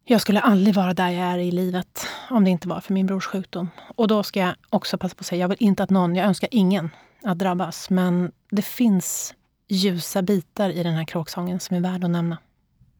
Jag 0.04 0.20
skulle 0.20 0.40
aldrig 0.40 0.74
vara 0.74 0.94
där 0.94 1.10
jag 1.10 1.26
är 1.26 1.38
i 1.38 1.50
livet 1.50 2.06
om 2.30 2.44
det 2.44 2.50
inte 2.50 2.68
var 2.68 2.80
för 2.80 2.94
min 2.94 3.06
brors 3.06 3.26
sjukdom. 3.26 3.70
Och 3.96 4.08
då 4.08 4.22
ska 4.22 4.40
jag 4.40 4.54
också 4.70 4.98
passa 4.98 5.14
på 5.14 5.20
att 5.20 5.26
säga, 5.26 5.40
jag 5.40 5.48
vill 5.48 5.58
inte 5.60 5.82
att 5.82 5.90
någon, 5.90 6.16
jag 6.16 6.26
önskar 6.26 6.48
ingen 6.52 6.90
att 7.22 7.38
drabbas. 7.38 7.90
Men 7.90 8.32
det 8.50 8.62
finns 8.62 9.34
ljusa 9.70 10.22
bitar 10.22 10.70
i 10.70 10.82
den 10.82 10.94
här 10.94 11.04
kråksången 11.04 11.60
som 11.60 11.76
är 11.76 11.80
värd 11.80 12.04
att 12.04 12.10
nämna. 12.10 12.38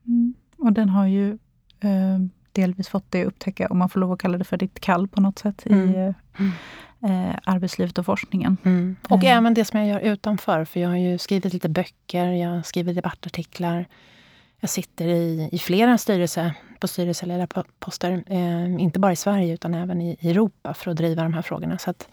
Mm. 0.07 0.35
Och 0.57 0.73
den 0.73 0.89
har 0.89 1.07
ju 1.07 1.31
eh, 1.81 2.19
delvis 2.53 2.89
fått 2.89 3.11
dig 3.11 3.23
att 3.23 3.29
upptäcka, 3.29 3.69
om 3.71 3.79
man 3.79 3.89
får 3.89 4.01
lov 4.01 4.13
att 4.13 4.21
kalla 4.21 4.39
det 4.39 4.45
för 4.45 4.57
ditt 4.57 4.81
kall 4.81 5.09
på 5.09 5.21
något 5.21 5.39
sätt, 5.39 5.67
mm. 5.67 5.91
i 5.91 6.15
eh, 7.03 7.37
arbetslivet 7.45 7.99
och 7.99 8.07
forskningen. 8.07 8.57
Mm. 8.65 8.97
Och 9.09 9.25
eh. 9.25 9.37
även 9.37 9.55
det 9.55 9.65
som 9.65 9.81
jag 9.81 9.89
gör 9.89 10.13
utanför, 10.13 10.65
för 10.65 10.81
jag 10.81 10.89
har 10.89 10.97
ju 10.97 11.19
skrivit 11.19 11.53
lite 11.53 11.69
böcker, 11.69 12.27
jag 12.27 12.51
har 12.51 12.63
skrivit 12.63 12.97
debattartiklar. 12.97 13.87
Jag 14.61 14.71
sitter 14.71 15.07
i, 15.07 15.49
i 15.53 15.59
flera 15.59 15.99
styrelser, 15.99 16.53
på 16.81 16.89
styrelseledarposter, 16.89 18.25
eh, 18.27 18.83
inte 18.83 18.99
bara 18.99 19.13
i 19.13 19.17
Sverige 19.17 19.55
utan 19.55 19.75
även 19.75 20.01
i, 20.01 20.17
i 20.21 20.31
Europa 20.31 20.75
för 20.75 20.91
att 20.91 20.97
driva 20.97 21.23
de 21.23 21.35
här 21.35 21.43
frågorna. 21.43 21.79
Så 21.79 21.91
att 21.91 22.09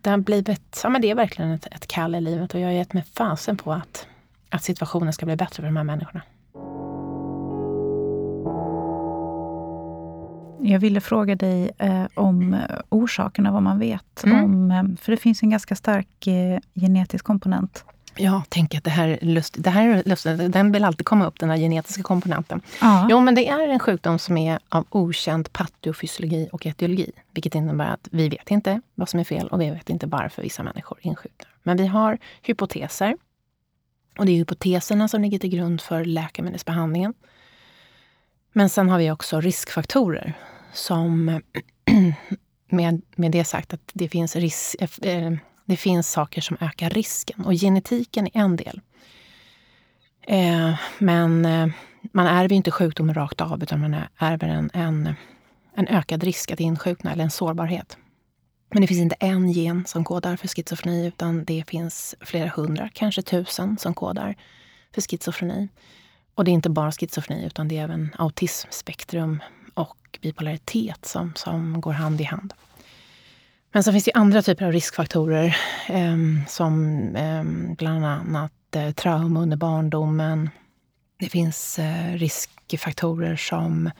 det 0.00 0.10
har 0.10 0.18
blivit, 0.18 0.80
ja 0.82 0.90
men 0.90 1.02
det 1.02 1.10
är 1.10 1.14
verkligen 1.14 1.50
ett, 1.50 1.66
ett 1.66 1.86
kall 1.86 2.14
i 2.14 2.20
livet 2.20 2.54
och 2.54 2.60
jag 2.60 2.66
har 2.66 2.72
gett 2.72 2.92
mig 2.92 3.04
fasen 3.14 3.56
på 3.56 3.72
att, 3.72 4.06
att 4.48 4.62
situationen 4.62 5.12
ska 5.12 5.26
bli 5.26 5.36
bättre 5.36 5.56
för 5.56 5.62
de 5.62 5.76
här 5.76 5.84
människorna. 5.84 6.22
Jag 10.62 10.80
ville 10.80 11.00
fråga 11.00 11.34
dig 11.34 11.70
eh, 11.78 12.06
om 12.14 12.56
orsakerna, 12.88 13.52
vad 13.52 13.62
man 13.62 13.78
vet. 13.78 14.24
Mm. 14.24 14.44
Om, 14.44 14.70
eh, 14.70 14.96
för 15.00 15.12
det 15.12 15.16
finns 15.16 15.42
en 15.42 15.50
ganska 15.50 15.76
stark 15.76 16.26
eh, 16.26 16.58
genetisk 16.74 17.24
komponent 17.24 17.84
Ja, 18.16 18.42
tänk 18.48 18.74
att 18.74 18.84
det 18.84 18.90
här 18.90 19.08
är 19.08 19.18
lustigt. 19.22 19.64
Det 19.64 19.70
här 19.70 19.88
är 19.88 20.02
lustigt. 20.06 20.52
Den 20.52 20.72
vill 20.72 20.84
alltid 20.84 21.06
komma 21.06 21.26
upp, 21.26 21.38
den 21.38 21.50
här 21.50 21.56
genetiska 21.56 22.02
komponenten. 22.02 22.60
Ja. 22.80 23.06
Jo, 23.10 23.20
men 23.20 23.34
det 23.34 23.48
är 23.48 23.68
en 23.68 23.78
sjukdom 23.78 24.18
som 24.18 24.36
är 24.36 24.58
av 24.68 24.86
okänd 24.90 25.52
patofysiologi 25.52 26.48
och 26.52 26.66
etiologi. 26.66 27.12
Vilket 27.30 27.54
innebär 27.54 27.88
att 27.88 28.08
vi 28.10 28.28
vet 28.28 28.50
inte 28.50 28.80
vad 28.94 29.08
som 29.08 29.20
är 29.20 29.24
fel 29.24 29.48
och 29.48 29.60
vi 29.60 29.70
vet 29.70 29.90
inte 29.90 30.06
varför 30.06 30.42
vissa 30.42 30.62
människor 30.62 30.98
insjuknar. 31.00 31.50
Men 31.62 31.76
vi 31.76 31.86
har 31.86 32.18
hypoteser. 32.42 33.16
Och 34.18 34.26
det 34.26 34.32
är 34.32 34.36
hypoteserna 34.36 35.08
som 35.08 35.22
ligger 35.22 35.38
till 35.38 35.50
grund 35.50 35.80
för 35.80 36.04
läkemedelsbehandlingen. 36.04 37.14
Men 38.52 38.68
sen 38.68 38.88
har 38.88 38.98
vi 38.98 39.10
också 39.10 39.40
riskfaktorer 39.40 40.34
som 40.72 41.40
med, 42.68 43.02
med 43.16 43.32
det 43.32 43.44
sagt 43.44 43.74
att 43.74 43.90
det 43.92 44.08
finns 44.08 44.36
risk, 44.36 44.76
eh, 45.02 45.32
det 45.70 45.76
finns 45.76 46.10
saker 46.10 46.40
som 46.40 46.56
ökar 46.60 46.90
risken 46.90 47.44
och 47.44 47.52
genetiken 47.52 48.26
är 48.26 48.40
en 48.40 48.56
del. 48.56 48.80
Eh, 50.26 50.74
men 50.98 51.44
eh, 51.44 51.66
man 52.12 52.26
ärver 52.26 52.52
inte 52.56 52.70
sjukdomen 52.70 53.14
rakt 53.14 53.40
av 53.40 53.62
utan 53.62 53.80
man 53.80 53.96
ärver 54.18 54.48
en, 54.48 54.70
en, 54.74 55.14
en 55.74 55.88
ökad 55.88 56.24
risk 56.24 56.50
att 56.50 56.60
insjukna 56.60 57.12
eller 57.12 57.24
en 57.24 57.30
sårbarhet. 57.30 57.96
Men 58.72 58.80
det 58.80 58.86
finns 58.86 59.00
inte 59.00 59.16
en 59.20 59.50
gen 59.50 59.84
som 59.86 60.04
kodar 60.04 60.36
för 60.36 60.48
schizofreni 60.48 61.06
utan 61.06 61.44
det 61.44 61.64
finns 61.66 62.14
flera 62.20 62.48
hundra, 62.48 62.88
kanske 62.94 63.22
tusen, 63.22 63.78
som 63.78 63.94
kodar 63.94 64.36
för 64.94 65.00
schizofreni. 65.00 65.68
Och 66.34 66.44
det 66.44 66.50
är 66.50 66.52
inte 66.52 66.70
bara 66.70 66.92
schizofreni 66.92 67.46
utan 67.46 67.68
det 67.68 67.78
är 67.78 67.84
även 67.84 68.14
autismspektrum 68.18 69.42
och 69.74 70.18
bipolaritet 70.22 71.06
som, 71.06 71.32
som 71.36 71.80
går 71.80 71.92
hand 71.92 72.20
i 72.20 72.24
hand. 72.24 72.54
Men 73.72 73.82
så 73.82 73.92
finns 73.92 74.04
det 74.04 74.12
andra 74.14 74.42
typer 74.42 74.66
av 74.66 74.72
riskfaktorer 74.72 75.56
eh, 75.88 76.16
som 76.48 76.96
eh, 77.16 77.44
bland 77.76 78.06
annat 78.06 78.76
eh, 78.76 78.90
trauma 78.90 79.40
under 79.40 79.56
barndomen. 79.56 80.50
Det 81.18 81.28
finns 81.28 81.78
eh, 81.78 82.14
riskfaktorer 82.14 83.36
som, 83.36 83.90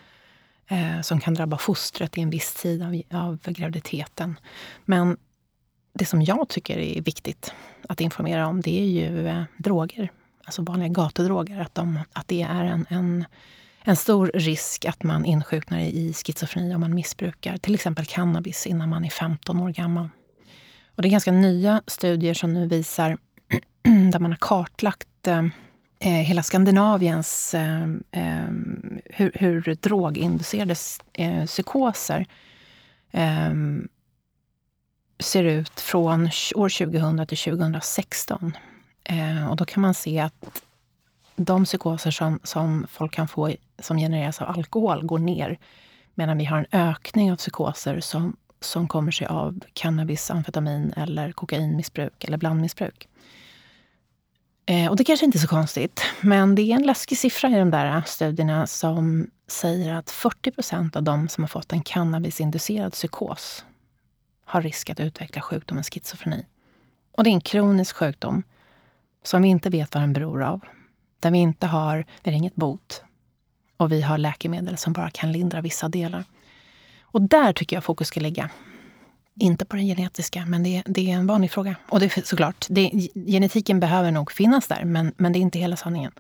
eh, 0.68 1.00
som 1.02 1.20
kan 1.20 1.35
drabba 1.35 1.59
fostret 1.59 2.18
i 2.18 2.20
en 2.20 2.30
viss 2.30 2.54
tid 2.54 2.83
av, 2.83 3.02
av 3.20 3.38
graviditeten. 3.42 4.40
Men 4.85 5.16
det 5.94 6.04
som 6.04 6.22
jag 6.22 6.48
tycker 6.48 6.78
är 6.78 7.02
viktigt 7.02 7.54
att 7.88 8.00
informera 8.00 8.46
om 8.46 8.61
det 8.61 8.80
är 8.80 8.87
ju 8.87 9.28
eh, 9.28 9.42
droger. 9.56 10.12
Alltså 10.44 10.62
vanliga 10.62 10.88
gatudroger. 10.88 11.61
Att, 11.61 11.74
de, 11.74 11.98
att 12.12 12.28
det 12.28 12.42
är 12.42 12.64
en, 12.64 12.87
en 12.88 13.24
en 13.85 13.97
stor 13.97 14.31
risk 14.35 14.85
att 14.85 15.03
man 15.03 15.25
insjuknar 15.25 15.81
i 15.81 16.12
schizofreni 16.12 16.75
om 16.75 16.81
man 16.81 16.95
missbrukar 16.95 17.57
till 17.57 17.75
exempel 17.75 18.05
cannabis 18.05 18.66
innan 18.66 18.88
man 18.88 19.05
är 19.05 19.11
15 19.11 19.61
år 19.61 19.71
gammal. 19.71 20.09
Och 20.97 21.03
det 21.03 21.09
är 21.09 21.11
ganska 21.11 21.33
nya 21.33 21.83
studier 21.87 22.35
som 22.35 22.55
nu 22.55 22.66
visar, 22.66 23.19
där 24.12 24.19
man 24.19 24.33
har 24.33 24.38
kartlagt 24.40 25.27
eh, 25.27 25.45
eh, 25.99 26.12
hela 26.12 26.43
Skandinaviens 26.43 27.55
eh, 27.55 27.83
eh, 28.11 28.51
hur, 29.05 29.33
hur 29.35 29.77
droginducerade 29.81 30.75
eh, 31.12 31.47
psykoser 31.47 32.27
eh, 33.11 33.55
ser 35.19 35.45
ut 35.45 35.81
från 35.81 36.31
år 36.55 36.87
2000 36.87 37.27
till 37.27 37.38
2016. 37.38 38.57
Eh, 39.05 39.51
och 39.51 39.57
då 39.57 39.64
kan 39.64 39.81
man 39.81 39.95
se 39.95 40.19
att 40.19 40.62
de 41.44 41.64
psykoser 41.64 42.11
som, 42.11 42.40
som 42.44 42.87
folk 42.90 43.14
kan 43.14 43.29
få 43.29 43.55
som 43.79 43.98
genereras 43.98 44.40
av 44.42 44.48
alkohol 44.48 45.05
går 45.07 45.18
ner. 45.18 45.59
Medan 46.14 46.38
vi 46.38 46.44
har 46.44 46.59
en 46.59 46.81
ökning 46.88 47.33
av 47.33 47.37
psykoser 47.37 48.00
som, 48.00 48.37
som 48.61 48.88
kommer 48.88 49.12
sig 49.12 49.26
av 49.26 49.61
cannabis, 49.72 50.31
amfetamin 50.31 50.92
eller 50.96 51.33
kokainmissbruk 51.33 52.24
eller 52.24 52.38
blandmissbruk. 52.38 53.09
Eh, 54.66 54.90
och 54.90 54.96
det 54.96 55.05
kanske 55.05 55.26
inte 55.26 55.38
är 55.38 55.40
så 55.40 55.48
konstigt, 55.48 56.03
men 56.20 56.55
det 56.55 56.62
är 56.62 56.76
en 56.76 56.87
läskig 56.87 57.18
siffra 57.18 57.48
i 57.50 57.55
de 57.55 57.70
där 57.70 58.03
studierna 58.07 58.66
som 58.66 59.31
säger 59.48 59.94
att 59.94 60.11
40 60.11 60.50
procent 60.50 60.96
av 60.96 61.03
de 61.03 61.29
som 61.29 61.44
har 61.44 61.48
fått 61.48 61.72
en 61.72 61.83
cannabisinducerad 61.83 62.92
psykos 62.92 63.64
har 64.44 64.62
risk 64.62 64.90
att 64.90 65.00
utveckla 65.00 65.42
sjukdomen 65.42 65.85
schizofreni. 65.85 66.46
Och 67.16 67.24
det 67.24 67.31
är 67.31 67.35
en 67.35 67.40
kronisk 67.40 67.96
sjukdom 67.96 68.42
som 69.22 69.42
vi 69.42 69.48
inte 69.48 69.70
vet 69.70 69.94
vad 69.94 70.03
den 70.03 70.12
beror 70.12 70.42
av. 70.42 70.61
Där 71.20 71.30
vi 71.30 71.38
inte 71.38 71.66
har, 71.66 72.04
vi 72.22 72.30
har 72.30 72.38
inget 72.38 72.56
bot. 72.56 73.02
Och 73.76 73.92
vi 73.92 74.02
har 74.02 74.18
läkemedel 74.18 74.76
som 74.76 74.92
bara 74.92 75.11
kan 75.11 75.33
lindra 75.33 75.61
vissa 75.61 75.88
delar. 75.88 76.24
Och 77.02 77.22
där 77.22 77.52
tycker 77.52 77.76
jag 77.76 77.85
fokus 77.85 78.09
ska 78.09 78.20
ligga. 78.20 78.50
Inte 79.35 79.64
på 79.64 79.76
den 79.76 79.87
genetiska, 79.87 80.46
men 80.46 80.62
det, 80.62 80.83
det 80.87 81.11
är 81.11 81.14
en 81.14 81.26
vanlig 81.26 81.50
fråga. 81.50 81.76
Och 81.88 82.00
det 82.00 82.16
är 82.16 82.22
såklart, 82.22 82.66
det, 82.70 82.90
genetiken 83.14 83.80
behöver 83.80 84.11
nog 84.11 84.33
finnas 84.33 84.68
där, 84.68 84.85
men, 84.85 85.12
men 85.16 85.33
det 85.33 85.38
är 85.38 85.40
inte 85.40 85.59
hela 85.59 85.76
sanningen. 85.76 86.12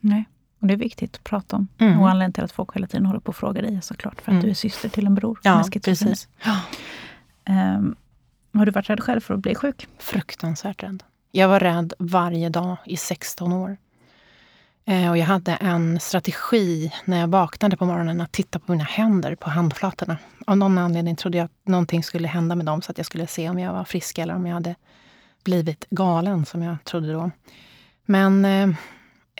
Nej, 0.00 0.24
och 0.60 0.66
det 0.66 0.74
är 0.74 0.78
viktigt 0.78 1.16
att 1.16 1.24
prata 1.24 1.56
om. 1.56 1.68
Mm. 1.78 2.00
Och 2.00 2.10
anledningen 2.10 2.32
till 2.32 2.44
att 2.44 2.52
folk 2.52 2.76
hela 2.76 2.86
tiden 2.86 3.06
håller 3.06 3.20
på 3.20 3.30
att 3.30 3.36
fråga 3.36 3.62
dig 3.62 3.76
är 3.76 3.80
såklart 3.80 4.20
för 4.20 4.32
att 4.32 4.34
mm. 4.34 4.42
du 4.42 4.50
är 4.50 4.54
syster 4.54 4.88
till 4.88 5.06
en 5.06 5.14
bror 5.14 5.38
ja, 5.42 5.64
precis. 5.84 6.28
Ja. 6.44 6.60
Um, 7.76 7.96
har 8.52 8.66
du 8.66 8.72
varit 8.72 8.90
rädd 8.90 9.00
själv 9.00 9.20
för 9.20 9.34
att 9.34 9.40
bli 9.40 9.54
sjuk? 9.54 9.88
Fruktansvärt 9.98 10.82
rädd. 10.82 11.02
Jag 11.32 11.48
var 11.48 11.60
rädd 11.60 11.92
varje 11.98 12.48
dag 12.48 12.76
i 12.84 12.96
16 12.96 13.52
år. 13.52 13.76
Eh, 14.84 15.10
och 15.10 15.18
jag 15.18 15.26
hade 15.26 15.52
en 15.52 16.00
strategi 16.00 16.92
när 17.04 17.20
jag 17.20 17.28
vaknade 17.28 17.76
på 17.76 17.84
morgonen 17.84 18.20
att 18.20 18.32
titta 18.32 18.58
på 18.58 18.72
mina 18.72 18.84
händer, 18.84 19.34
på 19.34 19.50
handflatorna. 19.50 20.18
Av 20.46 20.56
någon 20.56 20.78
anledning 20.78 21.16
trodde 21.16 21.38
jag 21.38 21.44
att 21.44 21.68
någonting 21.68 22.02
skulle 22.02 22.28
hända 22.28 22.54
med 22.54 22.66
dem 22.66 22.82
så 22.82 22.90
att 22.90 22.98
jag 22.98 23.06
skulle 23.06 23.26
se 23.26 23.48
om 23.48 23.58
jag 23.58 23.72
var 23.72 23.84
frisk 23.84 24.18
eller 24.18 24.34
om 24.34 24.46
jag 24.46 24.54
hade 24.54 24.74
blivit 25.44 25.86
galen, 25.90 26.46
som 26.46 26.62
jag 26.62 26.76
trodde 26.84 27.12
då. 27.12 27.30
Men 28.06 28.44
eh, 28.44 28.76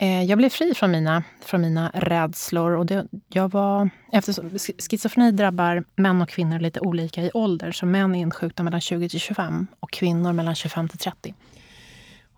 Eh, 0.01 0.23
jag 0.23 0.37
blev 0.37 0.49
fri 0.49 0.73
från 0.75 0.91
mina, 0.91 1.23
från 1.41 1.61
mina 1.61 1.91
rädslor. 1.93 2.71
Och 2.71 2.85
det, 2.85 3.07
jag 3.27 3.51
var, 3.51 3.89
eftersom 4.11 4.49
schizofreni 4.89 5.31
drabbar 5.31 5.83
män 5.95 6.21
och 6.21 6.29
kvinnor 6.29 6.59
lite 6.59 6.79
olika 6.79 7.21
i 7.21 7.31
ålder. 7.33 7.71
Så 7.71 7.85
män 7.85 8.15
är 8.15 8.19
insjukna 8.19 8.63
mellan 8.63 8.81
20 8.81 9.09
till 9.09 9.19
25 9.19 9.67
och 9.79 9.91
kvinnor 9.91 10.33
mellan 10.33 10.55
25 10.55 10.89
till 10.89 10.97
30. 10.97 11.33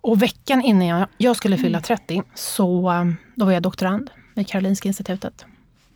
Och 0.04 0.22
veckan 0.22 0.62
innan 0.62 0.88
jag, 0.88 1.08
jag 1.18 1.36
skulle 1.36 1.58
fylla 1.58 1.82
30 1.82 2.14
mm. 2.14 2.26
så 2.36 2.82
då 3.36 3.46
var 3.46 3.52
jag 3.52 3.64
doktorand 3.64 4.10
vid 4.36 4.48
Karolinska 4.48 4.88
institutet. 4.88 5.46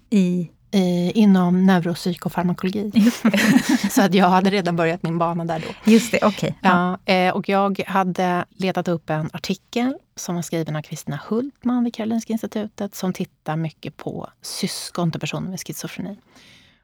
I? 0.10 0.50
I, 0.72 1.12
inom 1.16 1.66
neuropsykofarmakologi. 1.66 2.92
så 3.92 4.02
att 4.02 4.14
jag 4.14 4.30
hade 4.30 4.50
redan 4.50 4.76
börjat 4.76 5.04
min 5.04 5.18
bana 5.18 5.46
där 5.46 5.60
då. 5.60 5.92
Just 5.92 6.12
det, 6.12 6.18
okej. 6.18 6.56
Okay. 6.60 6.72
Ja. 6.72 7.00
ja. 7.06 7.34
och 7.34 7.50
jag 7.50 7.84
hade 7.88 8.46
letat 8.50 8.88
upp 8.88 9.10
en 9.10 9.30
artikel 9.34 9.98
som 10.16 10.36
var 10.36 10.42
skriven 10.42 10.76
av 10.76 10.82
Kristina 10.82 11.20
Hultman 11.28 11.84
vid 11.84 11.94
Karolinska 11.94 12.34
institutet 12.34 12.96
som 12.96 13.14
tittar 13.14 13.56
mycket 13.56 13.98
på 13.98 14.30
syskon 14.42 15.12
till 15.12 15.22
personer 15.22 15.50
med 15.50 15.60
schizofreni. 15.60 16.18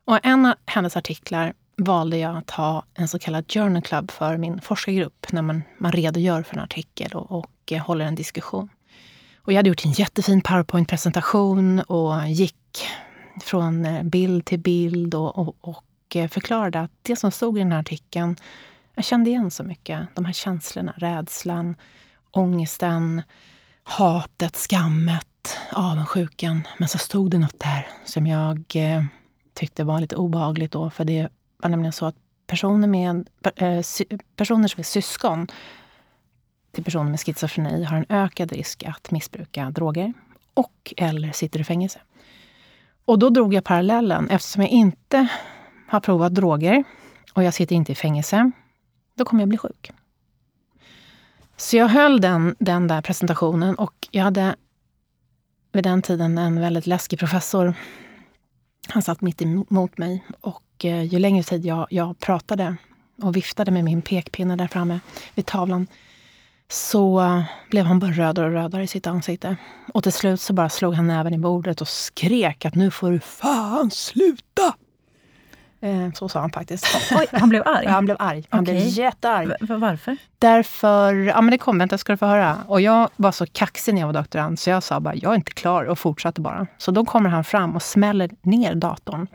Och 0.05 0.19
en 0.23 0.45
av 0.45 0.55
hennes 0.65 0.97
artiklar 0.97 1.53
valde 1.77 2.17
jag 2.17 2.37
att 2.37 2.49
ha 2.49 2.85
en 2.93 3.07
så 3.07 3.19
kallad 3.19 3.51
journal 3.51 3.81
club 3.81 4.11
för 4.11 4.37
min 4.37 4.61
forskargrupp 4.61 5.31
när 5.31 5.41
man, 5.41 5.63
man 5.77 5.91
redogör 5.91 6.43
för 6.43 6.55
en 6.55 6.63
artikel 6.63 7.11
och, 7.13 7.31
och 7.31 7.71
eh, 7.71 7.85
håller 7.85 8.05
en 8.05 8.15
diskussion. 8.15 8.69
Och 9.37 9.53
jag 9.53 9.57
hade 9.57 9.69
gjort 9.69 9.85
en 9.85 9.91
jättefin 9.91 10.41
powerpoint-presentation 10.41 11.79
och 11.79 12.27
gick 12.27 12.85
från 13.41 13.85
eh, 13.85 14.03
bild 14.03 14.45
till 14.45 14.59
bild 14.59 15.15
och, 15.15 15.37
och, 15.37 15.55
och, 15.61 16.15
eh, 16.15 16.27
förklarade 16.27 16.79
att 16.79 16.91
det 17.01 17.15
som 17.15 17.31
stod 17.31 17.57
i 17.57 17.61
den 17.61 17.71
här 17.71 17.79
artikeln, 17.79 18.35
jag 18.95 19.05
kände 19.05 19.29
igen 19.29 19.51
så 19.51 19.63
mycket. 19.63 20.07
De 20.15 20.25
här 20.25 20.33
känslorna, 20.33 20.93
rädslan, 20.97 21.75
ångesten, 22.31 23.21
hatet, 23.83 24.55
skammet, 24.55 25.57
avundsjukan. 25.71 26.67
Men 26.77 26.89
så 26.89 26.97
stod 26.97 27.31
det 27.31 27.39
något 27.39 27.59
där 27.59 27.87
som 28.05 28.27
jag 28.27 28.63
eh, 28.75 29.03
tyckte 29.53 29.83
var 29.83 29.99
lite 29.99 30.15
obehagligt 30.15 30.71
då. 30.71 30.89
För 30.89 31.05
det 31.05 31.29
var 31.63 31.69
nämligen 31.69 31.93
så 31.93 32.05
att 32.05 32.15
personer, 32.47 32.87
med, 32.87 33.29
eh, 33.55 33.81
personer 34.35 34.67
som 34.67 34.79
är 34.79 34.83
syskon 34.83 35.47
till 36.71 36.83
personer 36.83 37.09
med 37.09 37.19
schizofreni 37.19 37.83
har 37.83 37.97
en 37.97 38.05
ökad 38.09 38.51
risk 38.51 38.83
att 38.83 39.11
missbruka 39.11 39.69
droger 39.69 40.13
och 40.53 40.93
eller 40.97 41.31
sitter 41.31 41.59
i 41.59 41.63
fängelse. 41.63 41.99
Och 43.05 43.19
då 43.19 43.29
drog 43.29 43.53
jag 43.53 43.63
parallellen. 43.63 44.29
Eftersom 44.29 44.61
jag 44.61 44.71
inte 44.71 45.27
har 45.87 45.99
provat 45.99 46.35
droger 46.35 46.83
och 47.33 47.43
jag 47.43 47.53
sitter 47.53 47.75
inte 47.75 47.91
i 47.91 47.95
fängelse, 47.95 48.51
då 49.15 49.25
kommer 49.25 49.41
jag 49.41 49.49
bli 49.49 49.57
sjuk. 49.57 49.91
Så 51.57 51.77
jag 51.77 51.87
höll 51.87 52.21
den, 52.21 52.55
den 52.59 52.87
där 52.87 53.01
presentationen 53.01 53.75
och 53.75 54.07
jag 54.11 54.23
hade 54.23 54.55
vid 55.71 55.83
den 55.83 56.01
tiden 56.01 56.37
en 56.37 56.61
väldigt 56.61 56.87
läskig 56.87 57.19
professor. 57.19 57.73
Han 58.87 59.01
satt 59.01 59.21
mitt 59.21 59.41
emot 59.41 59.97
mig 59.97 60.23
och 60.41 60.63
eh, 60.85 61.03
ju 61.03 61.19
längre 61.19 61.43
tid 61.43 61.65
jag, 61.65 61.87
jag 61.89 62.19
pratade 62.19 62.75
och 63.21 63.35
viftade 63.35 63.71
med 63.71 63.83
min 63.83 64.01
pekpinne 64.01 64.55
där 64.55 64.67
framme 64.67 64.99
vid 65.35 65.45
tavlan 65.45 65.87
så 66.69 67.43
blev 67.69 67.85
han 67.85 67.99
bara 67.99 68.11
rödare 68.11 68.45
och 68.45 68.51
rödare 68.51 68.83
i 68.83 68.87
sitt 68.87 69.07
ansikte. 69.07 69.55
Och 69.93 70.03
till 70.03 70.13
slut 70.13 70.41
så 70.41 70.53
bara 70.53 70.69
slog 70.69 70.93
han 70.93 71.07
näven 71.07 71.33
i 71.33 71.37
bordet 71.37 71.81
och 71.81 71.87
skrek 71.87 72.65
att 72.65 72.75
nu 72.75 72.91
får 72.91 73.11
du 73.11 73.19
fan 73.19 73.91
sluta! 73.91 74.73
Eh, 75.83 76.11
så 76.13 76.29
sa 76.29 76.39
han 76.39 76.51
faktiskt. 76.51 76.85
Oj, 77.11 77.25
han 77.31 77.49
blev 77.49 77.67
arg? 77.67 77.85
Ja, 77.85 77.91
han 77.91 78.05
blev 78.05 78.17
arg. 78.19 78.45
Han 78.49 78.63
okay. 78.63 78.75
blev 78.75 78.87
jättearg. 78.87 79.47
V 79.47 79.75
varför? 79.75 80.17
Därför, 80.39 81.13
ja 81.13 81.41
men 81.41 81.51
det 81.51 81.57
kommer, 81.57 81.79
vänta 81.79 81.97
ska 81.97 82.13
du 82.13 82.17
få 82.17 82.25
höra. 82.25 82.57
Och 82.67 82.81
jag 82.81 83.09
var 83.15 83.31
så 83.31 83.45
kaxig 83.45 83.93
när 83.93 84.01
jag 84.01 84.07
var 84.07 84.13
doktorand 84.13 84.59
så 84.59 84.69
jag 84.69 84.83
sa 84.83 84.99
bara, 84.99 85.15
jag 85.15 85.31
är 85.31 85.35
inte 85.35 85.51
klar 85.51 85.83
och 85.83 85.99
fortsatte 85.99 86.41
bara. 86.41 86.67
Så 86.77 86.91
då 86.91 87.05
kommer 87.05 87.29
han 87.29 87.43
fram 87.43 87.75
och 87.75 87.81
smäller 87.81 88.29
ner 88.41 88.75
datorn. 88.75 89.27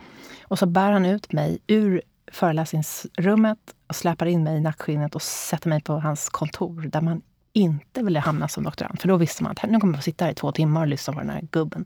Och 0.48 0.58
så 0.58 0.66
bär 0.66 0.92
han 0.92 1.06
ut 1.06 1.32
mig 1.32 1.58
ur 1.66 2.02
föreläsningsrummet 2.32 3.58
och 3.87 3.96
släpar 3.96 4.26
in 4.26 4.44
mig 4.44 4.56
i 4.56 4.61
nackskinnet 4.61 5.14
och 5.14 5.22
sätter 5.22 5.68
mig 5.68 5.80
på 5.82 6.00
hans 6.00 6.28
kontor 6.28 6.82
där 6.82 7.00
man 7.00 7.22
inte 7.52 8.02
ville 8.02 8.20
hamna 8.20 8.48
som 8.48 8.64
doktorand. 8.64 9.00
För 9.00 9.08
då 9.08 9.16
visste 9.16 9.42
man 9.42 9.52
att 9.52 9.70
nu 9.70 9.80
kommer 9.80 9.94
jag 9.94 9.98
få 9.98 10.04
sitta 10.04 10.24
här 10.24 10.32
i 10.32 10.34
två 10.34 10.52
timmar 10.52 10.80
och 10.80 10.87
lyssna 10.87 11.12
på 11.12 11.20
den 11.20 11.30
här 11.30 11.48
gubben. 11.50 11.84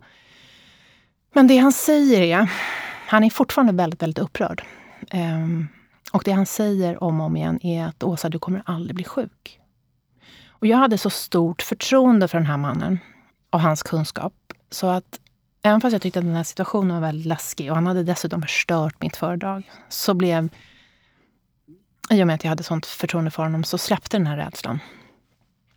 Men 1.35 1.47
det 1.47 1.59
han 1.59 1.73
säger 1.73 2.21
är, 2.21 2.51
han 3.07 3.25
är 3.25 3.31
fortfarande 3.31 3.73
väldigt, 3.73 4.03
väldigt 4.03 4.19
upprörd. 4.19 4.63
Um, 5.13 5.69
och 6.13 6.23
det 6.25 6.33
han 6.33 6.47
säger 6.47 7.03
om 7.03 7.21
och 7.21 7.27
om 7.27 7.37
igen 7.37 7.67
är 7.67 7.85
att 7.85 8.03
Åsa, 8.03 8.29
du 8.29 8.39
kommer 8.39 8.63
aldrig 8.67 8.95
bli 8.95 9.05
sjuk. 9.05 9.61
Och 10.49 10.67
jag 10.67 10.79
hade 10.79 10.99
så 10.99 11.11
stort 11.11 11.63
förtroende 11.63 12.29
för 12.29 12.39
den 12.39 12.47
här 12.47 12.57
mannen 12.57 12.99
och 13.51 13.61
hans 13.61 13.83
kunskap. 13.83 14.35
Så 14.71 14.87
att 14.87 15.21
även 15.63 15.81
fast 15.81 15.93
jag 15.93 16.03
tyckte 16.03 16.19
att 16.19 16.25
den 16.25 16.35
här 16.35 16.43
situationen 16.43 16.95
var 16.95 17.01
väldigt 17.01 17.27
läskig 17.27 17.71
och 17.71 17.75
han 17.75 17.87
hade 17.87 18.03
dessutom 18.03 18.43
förstört 18.43 18.95
mitt 19.01 19.17
föredrag, 19.17 19.71
så 19.89 20.15
blev 20.15 20.49
i 22.11 22.23
och 22.23 22.27
med 22.27 22.35
att 22.35 22.45
jag 22.45 22.49
hade 22.49 22.63
sånt 22.63 22.87
förtroende 22.87 23.31
för 23.31 23.43
honom 23.43 23.65
så 23.65 23.79
släppte 23.79 24.17
den 24.17 24.27
här 24.27 24.37
rädslan. 24.37 24.79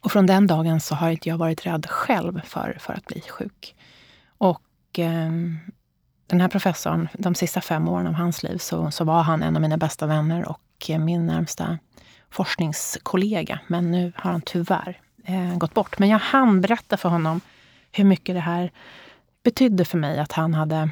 Och 0.02 0.12
från 0.12 0.26
den 0.26 0.48
dagen 0.48 0.80
så 0.82 0.96
har 0.96 1.10
inte 1.10 1.30
jag 1.30 1.38
varit 1.38 1.66
rädd 1.66 1.86
själv 1.90 2.42
för, 2.46 2.78
för 2.80 2.94
att 2.94 3.06
bli 3.06 3.22
sjuk. 3.22 3.76
Och 4.38 5.00
eh, 5.00 5.32
den 6.28 6.42
här 6.42 6.48
professorn, 6.48 7.10
de 7.14 7.36
sista 7.36 7.62
fem 7.62 7.90
åren 7.90 8.08
av 8.08 8.14
hans 8.14 8.44
liv 8.44 8.58
så, 8.58 8.92
så 8.92 9.04
var 9.04 9.22
han 9.22 9.44
en 9.44 9.56
av 9.56 9.62
mina 9.62 9.78
bästa 9.78 10.06
vänner 10.06 10.50
och 10.50 10.90
eh, 10.90 11.00
min 11.00 11.26
närmsta 11.26 11.78
forskningskollega. 12.30 13.60
Men 13.68 13.92
nu 13.92 14.14
har 14.16 14.32
han 14.32 14.42
tyvärr 14.42 15.00
eh, 15.26 15.58
gått 15.58 15.74
bort. 15.74 16.00
Men 16.00 16.10
jag 16.10 16.20
hann 16.20 16.62
berätta 16.62 16.98
för 16.98 17.10
honom 17.10 17.42
hur 17.92 18.04
mycket 18.04 18.36
det 18.36 18.42
här 18.42 18.72
betydde 19.46 19.86
för 19.86 19.98
mig 19.98 20.20
att 20.20 20.32
han 20.32 20.54
hade 20.54 20.90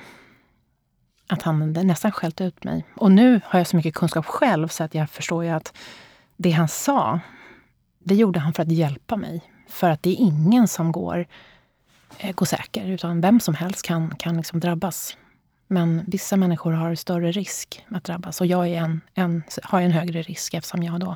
att 1.27 1.41
han 1.41 1.61
hade 1.61 1.83
nästan 1.83 2.11
skällt 2.11 2.41
ut 2.41 2.63
mig. 2.63 2.85
Och 2.95 3.11
nu 3.11 3.41
har 3.45 3.59
jag 3.59 3.67
så 3.67 3.75
mycket 3.75 3.95
kunskap 3.95 4.25
själv 4.25 4.67
så 4.67 4.83
att 4.83 4.95
jag 4.95 5.09
förstår 5.09 5.43
ju 5.43 5.49
att 5.49 5.73
det 6.37 6.51
han 6.51 6.67
sa, 6.67 7.19
det 7.99 8.15
gjorde 8.15 8.39
han 8.39 8.53
för 8.53 8.63
att 8.63 8.71
hjälpa 8.71 9.15
mig. 9.15 9.41
För 9.69 9.89
att 9.89 10.03
det 10.03 10.09
är 10.09 10.15
ingen 10.15 10.67
som 10.67 10.91
går, 10.91 11.27
eh, 12.17 12.35
går 12.35 12.45
säker, 12.45 12.85
utan 12.85 13.21
vem 13.21 13.39
som 13.39 13.55
helst 13.55 13.85
kan, 13.85 14.15
kan 14.15 14.37
liksom 14.37 14.59
drabbas. 14.59 15.17
Men 15.67 16.03
vissa 16.07 16.37
människor 16.37 16.71
har 16.71 16.95
större 16.95 17.31
risk 17.31 17.85
att 17.89 18.03
drabbas 18.03 18.41
och 18.41 18.47
jag 18.47 18.67
är 18.67 18.77
en, 18.77 19.01
en, 19.13 19.43
har 19.63 19.81
en 19.81 19.91
högre 19.91 20.21
risk 20.21 20.53
eftersom 20.53 20.83
jag 20.83 20.99
då 20.99 21.15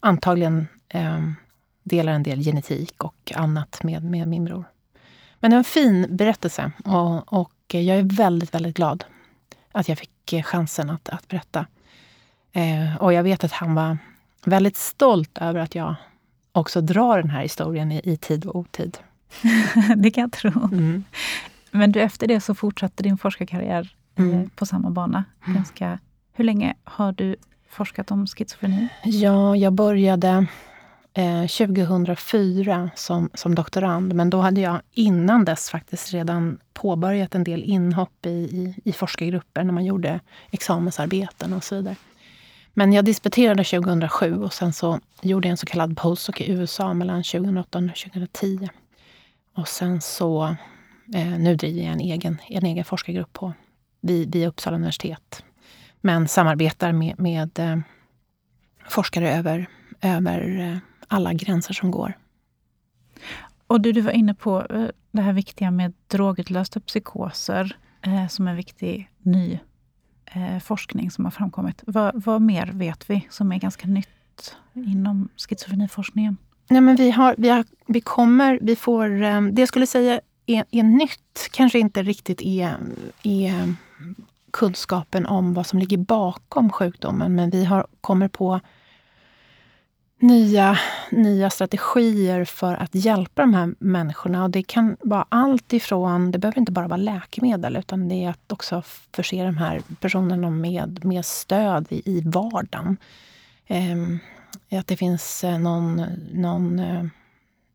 antagligen 0.00 0.68
eh, 0.88 1.20
delar 1.82 2.12
en 2.12 2.22
del 2.22 2.40
genetik 2.40 3.04
och 3.04 3.32
annat 3.34 3.82
med, 3.82 4.04
med 4.04 4.28
min 4.28 4.44
bror. 4.44 4.64
Men 5.40 5.50
det 5.50 5.54
var 5.54 5.58
en 5.58 5.64
fin 5.64 6.06
berättelse 6.16 6.72
och, 6.84 7.32
och 7.32 7.52
jag 7.68 7.98
är 7.98 8.16
väldigt, 8.16 8.54
väldigt 8.54 8.76
glad 8.76 9.04
att 9.72 9.88
jag 9.88 9.98
fick 9.98 10.32
eh, 10.32 10.42
chansen 10.42 10.90
att, 10.90 11.08
att 11.08 11.28
berätta. 11.28 11.66
Eh, 12.52 12.96
och 12.96 13.12
jag 13.12 13.22
vet 13.22 13.44
att 13.44 13.52
han 13.52 13.74
var 13.74 13.98
väldigt 14.44 14.76
stolt 14.76 15.38
över 15.38 15.60
att 15.60 15.74
jag 15.74 15.94
också 16.52 16.80
drar 16.80 17.18
den 17.22 17.30
här 17.30 17.42
historien 17.42 17.92
i, 17.92 18.00
i 18.04 18.16
tid 18.16 18.46
och 18.46 18.56
otid. 18.56 18.98
det 19.96 20.10
kan 20.10 20.22
jag 20.22 20.32
tro. 20.32 20.50
Mm. 20.72 21.04
Men 21.70 21.92
du, 21.92 22.00
efter 22.00 22.26
det 22.26 22.40
så 22.40 22.54
fortsatte 22.54 23.02
din 23.02 23.18
forskarkarriär 23.18 23.94
eh, 24.16 24.24
mm. 24.24 24.50
på 24.50 24.66
samma 24.66 24.90
bana. 24.90 25.24
Mm. 25.44 25.56
Ganska, 25.56 25.98
hur 26.32 26.44
länge 26.44 26.74
har 26.84 27.12
du 27.12 27.36
forskat 27.68 28.10
om 28.10 28.26
schizofreni? 28.26 28.88
Ja, 29.04 29.56
jag 29.56 29.72
började 29.72 30.46
eh, 31.14 31.46
2004 31.46 32.90
som, 32.94 33.30
som 33.34 33.54
doktorand. 33.54 34.14
Men 34.14 34.30
då 34.30 34.40
hade 34.40 34.60
jag 34.60 34.80
innan 34.92 35.44
dess 35.44 35.70
faktiskt 35.70 36.12
redan 36.12 36.58
påbörjat 36.72 37.34
en 37.34 37.44
del 37.44 37.62
inhopp 37.62 38.26
i, 38.26 38.30
i, 38.30 38.74
i 38.84 38.92
forskargrupper 38.92 39.64
när 39.64 39.72
man 39.72 39.84
gjorde 39.84 40.20
examensarbeten 40.50 41.52
och 41.52 41.64
så 41.64 41.74
vidare. 41.74 41.96
Men 42.74 42.92
jag 42.92 43.04
disputerade 43.04 43.64
2007 43.64 44.42
och 44.42 44.52
sen 44.52 44.72
så 44.72 45.00
gjorde 45.22 45.48
jag 45.48 45.50
en 45.50 45.56
så 45.56 45.66
kallad 45.66 45.96
postdoc 45.96 46.40
i 46.40 46.50
USA 46.50 46.94
mellan 46.94 47.22
2008 47.22 47.78
och 47.78 47.96
2010. 47.96 48.68
Och 49.54 49.68
sen 49.68 50.00
så, 50.00 50.56
eh, 51.14 51.38
nu 51.38 51.56
driver 51.56 51.82
jag 51.82 51.92
en 51.92 52.00
egen, 52.00 52.38
en 52.48 52.66
egen 52.66 52.84
forskargrupp 52.84 53.32
på, 53.32 53.52
vid, 54.00 54.32
vid 54.32 54.48
Uppsala 54.48 54.76
universitet. 54.76 55.44
Men 56.00 56.28
samarbetar 56.28 56.92
med, 56.92 57.18
med 57.18 57.58
eh, 57.58 57.78
forskare 58.88 59.34
över, 59.34 59.66
över 60.00 60.60
eh, 60.60 60.89
alla 61.10 61.32
gränser 61.32 61.74
som 61.74 61.90
går. 61.90 62.12
Och 63.66 63.80
du, 63.80 63.92
du 63.92 64.00
var 64.00 64.12
inne 64.12 64.34
på 64.34 64.66
eh, 64.70 64.88
det 65.10 65.22
här 65.22 65.32
viktiga 65.32 65.70
med 65.70 65.92
drogutlösta 66.06 66.80
psykoser 66.80 67.76
eh, 68.02 68.28
som 68.28 68.48
en 68.48 68.56
viktig 68.56 69.10
ny 69.18 69.58
eh, 70.24 70.58
forskning 70.58 71.10
som 71.10 71.24
har 71.24 71.32
framkommit. 71.32 71.82
Vad, 71.86 72.24
vad, 72.24 72.42
mer 72.42 72.66
vet 72.66 73.10
vi 73.10 73.26
som 73.30 73.52
är 73.52 73.58
ganska 73.58 73.86
nytt 73.86 74.56
inom 74.74 75.28
schizofreniforskningen? 75.36 76.36
Nej, 76.68 76.80
men 76.80 76.96
vi, 76.96 77.10
har, 77.10 77.34
vi, 77.38 77.48
har, 77.48 77.64
vi 77.86 78.00
kommer, 78.00 78.58
vi 78.62 78.76
får, 78.76 79.22
eh, 79.22 79.42
det 79.42 79.62
jag 79.62 79.68
skulle 79.68 79.86
säga 79.86 80.20
är, 80.46 80.64
är 80.70 80.82
nytt 80.82 81.48
kanske 81.52 81.78
inte 81.78 82.02
riktigt 82.02 82.42
är, 82.42 82.76
är 83.22 83.74
kunskapen 84.50 85.26
om 85.26 85.54
vad 85.54 85.66
som 85.66 85.78
ligger 85.78 85.98
bakom 85.98 86.72
sjukdomen, 86.72 87.34
men 87.34 87.50
vi 87.50 87.64
har, 87.64 87.86
kommer 88.00 88.28
på 88.28 88.60
nya, 90.20 90.78
nya 91.10 91.50
strategier 91.50 92.44
för 92.44 92.74
att 92.74 92.94
hjälpa 92.94 93.42
de 93.42 93.54
här 93.54 93.74
människorna. 93.78 94.44
Och 94.44 94.50
det 94.50 94.62
kan 94.62 94.96
vara 95.00 95.26
allt 95.28 95.72
ifrån, 95.72 96.30
det 96.30 96.38
behöver 96.38 96.58
inte 96.58 96.72
bara 96.72 96.88
vara 96.88 96.96
läkemedel, 96.96 97.76
utan 97.76 98.08
det 98.08 98.24
är 98.24 98.30
att 98.30 98.52
också 98.52 98.82
förse 99.12 99.44
de 99.44 99.56
här 99.56 99.82
personerna 100.00 100.50
med, 100.50 101.04
med 101.04 101.24
stöd 101.24 101.86
i, 101.90 102.02
i 102.04 102.22
vardagen. 102.24 102.96
Eh, 103.66 104.78
att 104.78 104.86
det 104.86 104.96
finns 104.96 105.44
eh, 105.44 105.58
någon, 105.58 106.02
någon 106.32 106.78
eh, 106.78 107.04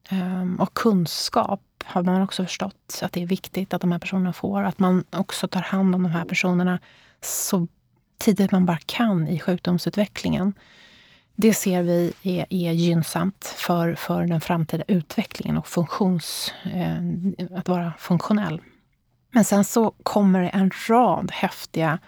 ehm, 0.10 0.56
och 0.56 0.74
kunskap 0.74 1.62
har 1.84 2.04
man 2.04 2.22
också 2.22 2.44
förstått 2.44 3.00
att 3.02 3.12
det 3.12 3.24
är 3.24 3.28
viktigt 3.28 3.74
att 3.74 3.82
de 3.82 3.92
här 3.92 4.00
personerna 4.00 4.34
får. 4.34 4.64
Att 4.64 4.80
man 4.80 5.04
också 5.10 5.48
tar 5.48 5.62
hand 5.62 5.96
om 5.96 6.04
de 6.04 6.12
här 6.12 6.26
personerna 6.26 6.80
så 7.22 7.68
tidigt 8.18 8.52
man 8.52 8.66
bara 8.66 8.80
kan 8.86 9.28
i 9.28 9.40
sjukdomsutvecklingen. 9.40 10.54
Det 11.36 11.54
ser 11.54 11.84
vi 11.84 12.13
är, 12.24 12.45
är 12.50 12.71
gynnsamt 12.71 13.45
för, 13.45 13.95
för 13.95 14.26
den 14.26 14.41
framtida 14.41 14.84
utvecklingen 14.88 15.58
och 15.58 15.67
funktions, 15.67 16.54
eh, 16.74 17.58
att 17.58 17.67
vara 17.67 17.93
funktionell. 18.00 18.62
Men 19.32 19.45
sen 19.45 19.63
så 19.63 19.91
kommer 20.04 20.41
det 20.41 20.50
en 20.50 20.71
rad 20.89 21.32
häftiga 21.32 22.00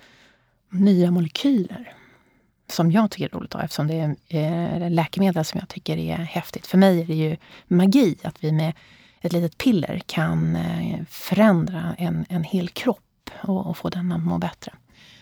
nya 0.70 1.12
molekyler 1.12 1.94
som 2.70 2.92
jag 2.92 3.12
tycker 3.12 3.26
är 3.26 3.30
roligt 3.30 3.52
då, 3.52 3.60
eftersom 3.60 3.88
det 3.88 4.16
är 4.30 4.82
eh, 4.82 4.90
läkemedel 4.90 5.46
som 5.46 5.60
jag 5.60 5.70
tycker 5.70 5.98
är 5.98 6.18
häftigt. 6.18 6.68
För 6.68 6.78
mig 6.78 7.02
är 7.02 7.06
det 7.06 7.16
ju 7.16 7.38
magi 7.68 8.16
att 8.24 8.44
vi 8.44 8.52
med 8.52 8.74
ett 9.22 9.34
litet 9.34 9.58
piller 9.58 10.02
kan 10.06 10.56
eh, 10.56 11.00
förändra 11.10 11.96
en, 11.98 12.26
en 12.30 12.44
hel 12.44 12.70
kropp 12.70 13.30
och, 13.42 13.68
och 13.68 13.78
få 13.78 13.90
den 13.90 14.12
att 14.12 14.24
må 14.24 14.38
bättre. 14.38 14.74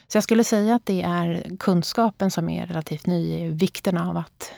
Så 0.08 0.18
jag 0.18 0.24
skulle 0.24 0.44
säga 0.44 0.76
att 0.76 0.86
det 0.86 1.02
är 1.02 1.58
kunskapen 1.60 2.32
som 2.32 2.50
är 2.50 2.66
relativt 2.66 3.06
ny, 3.06 3.50
vikten 3.50 3.98
av 3.98 4.18
att, 4.18 4.52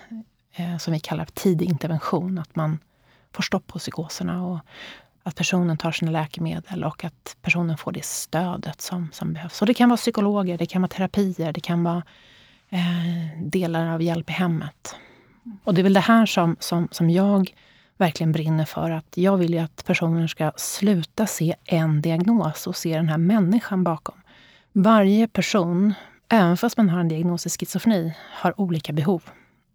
eh, 0.55 0.77
som 0.77 0.93
vi 0.93 0.99
kallar 0.99 1.25
tidig 1.25 1.69
intervention, 1.69 2.37
att 2.37 2.55
man 2.55 2.79
får 3.31 3.43
stopp 3.43 3.67
på 3.67 3.79
psykoserna 3.79 4.45
och 4.45 4.59
att 5.23 5.35
personen 5.35 5.77
tar 5.77 5.91
sina 5.91 6.11
läkemedel 6.11 6.83
och 6.83 7.03
att 7.03 7.37
personen 7.41 7.77
får 7.77 7.91
det 7.91 8.05
stödet 8.05 8.81
som, 8.81 9.09
som 9.13 9.33
behövs. 9.33 9.61
Och 9.61 9.67
det 9.67 9.73
kan 9.73 9.89
vara 9.89 9.97
psykologer, 9.97 10.57
det 10.57 10.65
kan 10.65 10.81
vara 10.81 10.89
terapier, 10.89 11.53
det 11.53 11.59
kan 11.59 11.83
vara 11.83 12.03
eh, 12.69 13.41
delar 13.41 13.93
av 13.93 14.01
hjälp 14.01 14.29
i 14.29 14.33
hemmet. 14.33 14.95
Och 15.63 15.73
det 15.73 15.81
är 15.81 15.83
väl 15.83 15.93
det 15.93 15.99
här 15.99 16.25
som, 16.25 16.55
som, 16.59 16.87
som 16.91 17.09
jag 17.09 17.53
verkligen 17.97 18.31
brinner 18.31 18.65
för. 18.65 18.91
att 18.91 19.17
Jag 19.17 19.37
vill 19.37 19.53
ju 19.53 19.59
att 19.59 19.85
personer 19.85 20.27
ska 20.27 20.51
sluta 20.55 21.27
se 21.27 21.55
en 21.63 22.01
diagnos 22.01 22.67
och 22.67 22.75
se 22.75 22.95
den 22.95 23.09
här 23.09 23.17
människan 23.17 23.83
bakom. 23.83 24.21
Varje 24.79 25.27
person, 25.27 25.93
även 26.29 26.57
fast 26.57 26.77
man 26.77 26.89
har 26.89 26.99
en 26.99 27.07
diagnos 27.07 27.45
i 27.45 27.49
schizofreni, 27.49 28.13
har 28.33 28.61
olika 28.61 28.93
behov. 28.93 29.23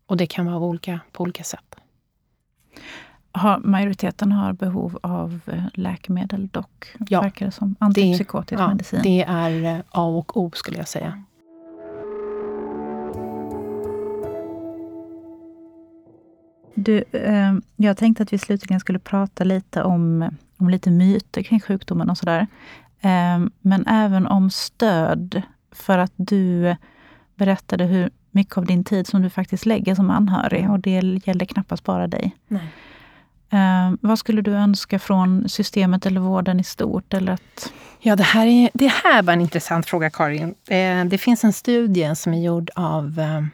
Och 0.06 0.16
det 0.16 0.26
kan 0.26 0.46
vara 0.46 0.58
olika 0.58 1.00
på 1.12 1.22
olika 1.22 1.44
sätt. 1.44 1.74
Har, 3.32 3.58
majoriteten 3.58 4.32
har 4.32 4.52
behov 4.52 4.98
av 5.02 5.40
eh, 5.46 5.64
läkemedel 5.74 6.48
dock, 6.48 6.94
ja, 7.08 7.20
verkar 7.20 7.46
det 7.46 7.52
som. 7.52 7.76
Antipsykotisk 7.78 8.58
det, 8.58 8.62
ja, 8.62 8.68
medicin. 8.68 9.00
Det 9.02 9.22
är 9.28 9.64
eh, 9.64 9.80
A 9.90 10.04
och 10.04 10.36
O 10.36 10.50
skulle 10.54 10.76
jag 10.76 10.88
säga. 10.88 11.22
Du, 16.74 17.04
eh, 17.12 17.54
jag 17.76 17.96
tänkte 17.96 18.22
att 18.22 18.32
vi 18.32 18.38
slutligen 18.38 18.80
skulle 18.80 18.98
prata 18.98 19.44
lite 19.44 19.82
om, 19.82 20.30
om 20.56 20.68
lite 20.68 20.90
myter 20.90 21.42
kring 21.42 21.60
sjukdomen 21.60 22.10
och 22.10 22.18
sådär. 22.18 22.46
Eh, 23.02 23.46
men 23.60 23.86
även 23.86 24.26
om 24.26 24.50
stöd. 24.50 25.42
För 25.72 25.98
att 25.98 26.12
du 26.16 26.76
berättade 27.34 27.84
hur 27.84 28.10
mycket 28.30 28.58
av 28.58 28.66
din 28.66 28.84
tid 28.84 29.06
som 29.06 29.22
du 29.22 29.30
faktiskt 29.30 29.66
lägger 29.66 29.94
som 29.94 30.10
anhörig. 30.10 30.70
Och 30.70 30.80
det 30.80 30.90
gäller 31.24 31.44
knappast 31.44 31.84
bara 31.84 32.06
dig. 32.06 32.36
Eh, 33.52 33.92
vad 34.00 34.18
skulle 34.18 34.42
du 34.42 34.54
önska 34.54 34.98
från 34.98 35.48
systemet 35.48 36.06
eller 36.06 36.20
vården 36.20 36.60
i 36.60 36.64
stort? 36.64 37.14
Eller 37.14 37.32
att... 37.32 37.72
Ja, 38.00 38.16
det 38.16 38.22
här, 38.22 38.46
är, 38.46 38.70
det 38.74 38.92
här 39.04 39.22
var 39.22 39.32
en 39.32 39.40
intressant 39.40 39.86
fråga, 39.86 40.10
Karin. 40.10 40.54
Eh, 40.68 41.04
det 41.04 41.18
finns 41.18 41.44
en 41.44 41.52
studie 41.52 42.14
som 42.16 42.34
är 42.34 42.40
gjord 42.44 42.70
av 42.74 43.20
eh, 43.20 43.44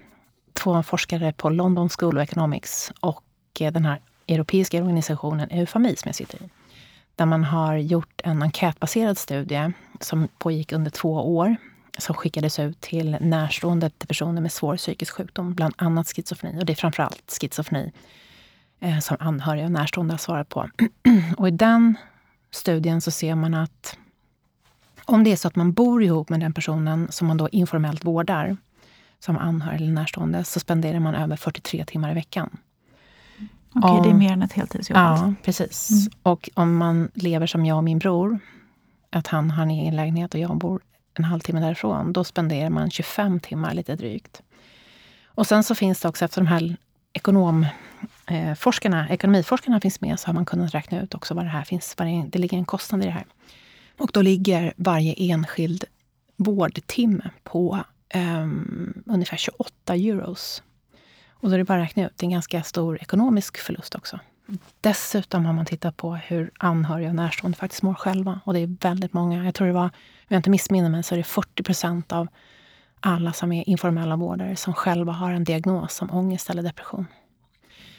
två 0.52 0.82
forskare 0.82 1.32
på 1.32 1.50
London 1.50 1.88
School 1.88 2.18
of 2.18 2.22
Economics 2.22 2.92
och 3.00 3.24
eh, 3.60 3.72
den 3.72 3.84
här 3.84 4.00
europeiska 4.28 4.78
organisationen 4.78 5.50
Eufami 5.50 5.96
som 5.96 6.08
jag 6.08 6.14
sitter 6.14 6.42
i. 6.42 6.48
Där 7.18 7.26
man 7.26 7.44
har 7.44 7.76
gjort 7.76 8.20
en 8.24 8.42
enkätbaserad 8.42 9.18
studie 9.18 9.72
som 10.00 10.28
pågick 10.38 10.72
under 10.72 10.90
två 10.90 11.36
år 11.36 11.56
som 11.98 12.14
skickades 12.14 12.58
ut 12.58 12.80
till 12.80 13.16
närstående 13.20 13.90
till 13.90 14.08
personer 14.08 14.42
med 14.42 14.52
svår 14.52 14.76
psykisk 14.76 15.14
sjukdom, 15.14 15.54
bland 15.54 15.74
annat 15.78 16.08
schizofreni. 16.08 16.60
Och 16.60 16.66
det 16.66 16.72
är 16.72 16.74
framförallt 16.74 17.38
schizofreni 17.40 17.92
eh, 18.80 18.98
som 18.98 19.16
anhöriga 19.20 19.64
och 19.64 19.72
närstående 19.72 20.12
har 20.12 20.18
svarat 20.18 20.48
på. 20.48 20.70
och 21.36 21.48
i 21.48 21.50
den 21.50 21.94
studien 22.50 23.00
så 23.00 23.10
ser 23.10 23.34
man 23.34 23.54
att 23.54 23.98
om 25.04 25.24
det 25.24 25.32
är 25.32 25.36
så 25.36 25.48
att 25.48 25.56
man 25.56 25.72
bor 25.72 26.02
ihop 26.02 26.28
med 26.28 26.40
den 26.40 26.52
personen 26.52 27.08
som 27.10 27.26
man 27.26 27.36
då 27.36 27.48
informellt 27.48 28.04
vårdar, 28.04 28.56
som 29.18 29.38
anhörig 29.38 29.80
eller 29.80 29.92
närstående 29.92 30.44
så 30.44 30.60
spenderar 30.60 31.00
man 31.00 31.14
över 31.14 31.36
43 31.36 31.84
timmar 31.84 32.10
i 32.10 32.14
veckan. 32.14 32.58
Okej, 33.74 33.90
okay, 33.90 34.02
det 34.02 34.14
är 34.14 34.18
mer 34.18 34.32
än 34.32 34.42
ett 34.42 34.52
heltidsjobb. 34.52 34.96
Ja, 34.96 35.00
alltså. 35.00 35.34
precis. 35.44 35.90
Mm. 35.90 36.12
Och 36.22 36.50
om 36.54 36.76
man 36.76 37.10
lever 37.14 37.46
som 37.46 37.66
jag 37.66 37.76
och 37.76 37.84
min 37.84 37.98
bror, 37.98 38.38
att 39.10 39.26
han 39.26 39.50
har 39.50 39.62
en 39.62 39.70
egen 39.70 39.96
lägenhet 39.96 40.34
och 40.34 40.40
jag 40.40 40.56
bor 40.56 40.80
en 41.14 41.24
halvtimme 41.24 41.60
därifrån, 41.60 42.12
då 42.12 42.24
spenderar 42.24 42.70
man 42.70 42.90
25 42.90 43.40
timmar 43.40 43.74
lite 43.74 43.96
drygt. 43.96 44.42
Och 45.26 45.46
sen 45.46 45.64
så 45.64 45.74
finns 45.74 46.00
det 46.00 46.08
också, 46.08 46.24
efter 46.24 46.40
de 46.40 46.46
här 46.46 46.76
ekonomforskarna, 47.12 49.08
ekonomiforskarna 49.08 49.80
finns 49.80 50.00
med, 50.00 50.20
så 50.20 50.26
har 50.26 50.34
man 50.34 50.44
kunnat 50.44 50.74
räkna 50.74 51.02
ut 51.02 51.14
också 51.14 51.34
vad 51.34 51.44
det 51.44 51.48
här 51.48 51.64
finns, 51.64 51.94
det, 51.94 52.24
det 52.28 52.38
ligger 52.38 52.58
en 52.58 52.64
kostnad 52.64 53.02
i 53.02 53.04
det 53.04 53.10
här. 53.10 53.26
Och 53.98 54.10
då 54.12 54.22
ligger 54.22 54.72
varje 54.76 55.12
enskild 55.12 55.84
vårdtimme 56.36 57.30
på 57.42 57.78
um, 58.14 59.02
ungefär 59.06 59.36
28 59.36 59.94
euros. 59.94 60.62
Och 61.40 61.48
då 61.48 61.54
är 61.54 61.58
det 61.58 61.64
bara 61.64 61.78
att 61.78 61.84
räkna 61.84 62.06
ut, 62.06 62.12
det 62.16 62.24
är 62.24 62.26
en 62.26 62.32
ganska 62.32 62.62
stor 62.62 62.98
ekonomisk 63.02 63.58
förlust 63.58 63.94
också. 63.94 64.20
Dessutom 64.80 65.46
har 65.46 65.52
man 65.52 65.66
tittat 65.66 65.96
på 65.96 66.14
hur 66.14 66.50
anhöriga 66.58 67.08
och 67.08 67.14
närstående 67.14 67.58
faktiskt 67.58 67.82
mår 67.82 67.94
själva. 67.94 68.40
Och 68.44 68.54
det 68.54 68.60
är 68.60 68.76
väldigt 68.80 69.12
många. 69.12 69.44
Jag 69.44 69.54
tror 69.54 69.66
det 69.66 69.72
var, 69.72 69.84
om 69.84 69.90
jag 70.28 70.38
inte 70.38 70.50
missminner 70.50 70.90
mig, 70.90 71.02
så 71.02 71.14
är 71.14 71.16
det 71.16 71.24
40 71.24 71.62
procent 71.62 72.12
av 72.12 72.28
alla 73.00 73.32
som 73.32 73.52
är 73.52 73.68
informella 73.68 74.16
vårdare 74.16 74.56
som 74.56 74.74
själva 74.74 75.12
har 75.12 75.32
en 75.32 75.44
diagnos 75.44 75.94
som 75.94 76.10
ångest 76.10 76.50
eller 76.50 76.62
depression. 76.62 77.06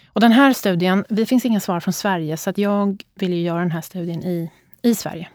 Och 0.07 0.21
den 0.21 0.31
här 0.31 0.53
studien, 0.53 1.05
det 1.09 1.25
finns 1.25 1.45
inga 1.45 1.59
svar 1.59 1.79
från 1.79 1.93
Sverige, 1.93 2.37
så 2.37 2.49
att 2.49 2.57
jag 2.57 3.03
vill 3.15 3.33
ju 3.33 3.41
göra 3.41 3.59
den 3.59 3.71
här 3.71 3.81
studien 3.81 4.23
i, 4.23 4.51
i 4.81 4.95
Sverige. 4.95 5.29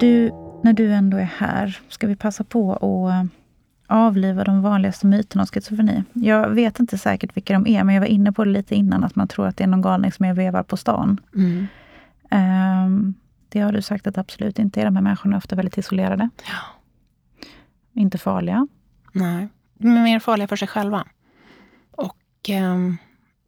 Du 0.00 0.32
när 0.62 0.72
du 0.72 0.92
ändå 0.92 1.16
är 1.16 1.30
här, 1.36 1.80
ska 1.88 2.06
vi 2.06 2.16
passa 2.16 2.44
på 2.44 2.72
att 2.72 3.26
avliva 3.92 4.44
de 4.44 4.62
vanligaste 4.62 5.06
myterna 5.06 5.42
om 5.42 5.46
schizofreni. 5.46 6.04
Jag 6.12 6.50
vet 6.50 6.80
inte 6.80 6.98
säkert 6.98 7.36
vilka 7.36 7.52
de 7.52 7.66
är, 7.66 7.84
men 7.84 7.94
jag 7.94 8.02
var 8.02 8.08
inne 8.08 8.32
på 8.32 8.44
det 8.44 8.50
lite 8.50 8.74
innan, 8.74 9.04
att 9.04 9.16
man 9.16 9.28
tror 9.28 9.46
att 9.46 9.56
det 9.56 9.64
är 9.64 9.68
någon 9.68 9.82
galning 9.82 10.12
som 10.12 10.24
är 10.24 10.34
vevar 10.34 10.62
på 10.62 10.76
stan. 10.76 11.20
Mm. 11.34 11.66
Um, 12.30 13.14
det 13.48 13.60
har 13.60 13.72
du 13.72 13.82
sagt 13.82 14.06
att 14.06 14.18
absolut 14.18 14.58
inte 14.58 14.80
är. 14.80 14.84
De 14.84 14.96
här 14.96 15.02
människorna 15.02 15.36
är 15.36 15.38
ofta 15.38 15.56
väldigt 15.56 15.78
isolerade. 15.78 16.28
Ja. 16.46 16.80
Inte 18.00 18.18
farliga. 18.18 18.68
Nej, 19.12 19.48
men 19.74 20.02
mer 20.02 20.18
farliga 20.18 20.48
för 20.48 20.56
sig 20.56 20.68
själva. 20.68 21.04
Och 21.90 22.50
um, 22.50 22.96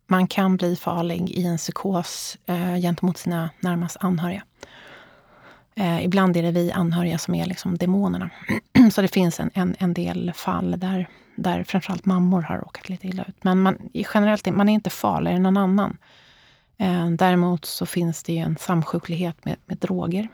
man 0.07 0.27
kan 0.27 0.57
bli 0.57 0.77
farlig 0.77 1.31
i 1.31 1.47
en 1.47 1.57
psykos 1.57 2.39
uh, 2.51 2.77
gentemot 2.77 3.19
sina 3.19 3.51
närmast 3.61 3.97
anhöriga. 4.01 4.43
Eh, 5.77 6.05
ibland 6.05 6.37
är 6.37 6.43
det 6.43 6.51
vi 6.51 6.73
anhöriga 6.73 7.19
som 7.19 7.35
är 7.35 7.47
liksom 7.47 7.79
demonerna. 7.79 8.31
Så 8.93 9.03
det 9.03 9.09
finns 9.09 9.41
en, 9.41 9.51
en, 9.55 9.77
en 9.79 9.95
del 9.95 10.33
fall 10.35 10.81
där, 10.81 11.09
där 11.37 11.65
framförallt 11.65 12.05
mammor 12.05 12.43
har 12.43 12.59
råkat 12.59 12.89
lite 12.89 13.07
illa 13.07 13.25
ut. 13.29 13.45
Men 13.45 13.61
man, 13.61 13.79
generellt 14.15 14.47
man 14.47 14.69
är 14.69 14.73
inte 14.73 14.91
farligare 14.91 15.37
än 15.37 15.43
någon 15.43 15.57
annan. 15.57 15.97
Eh, 16.79 17.11
däremot 17.11 17.65
så 17.65 17.87
finns 17.87 18.23
det 18.23 18.39
en 18.39 18.57
samsjuklighet 18.57 19.45
med, 19.45 19.57
med 19.67 19.79
droger. 19.79 20.29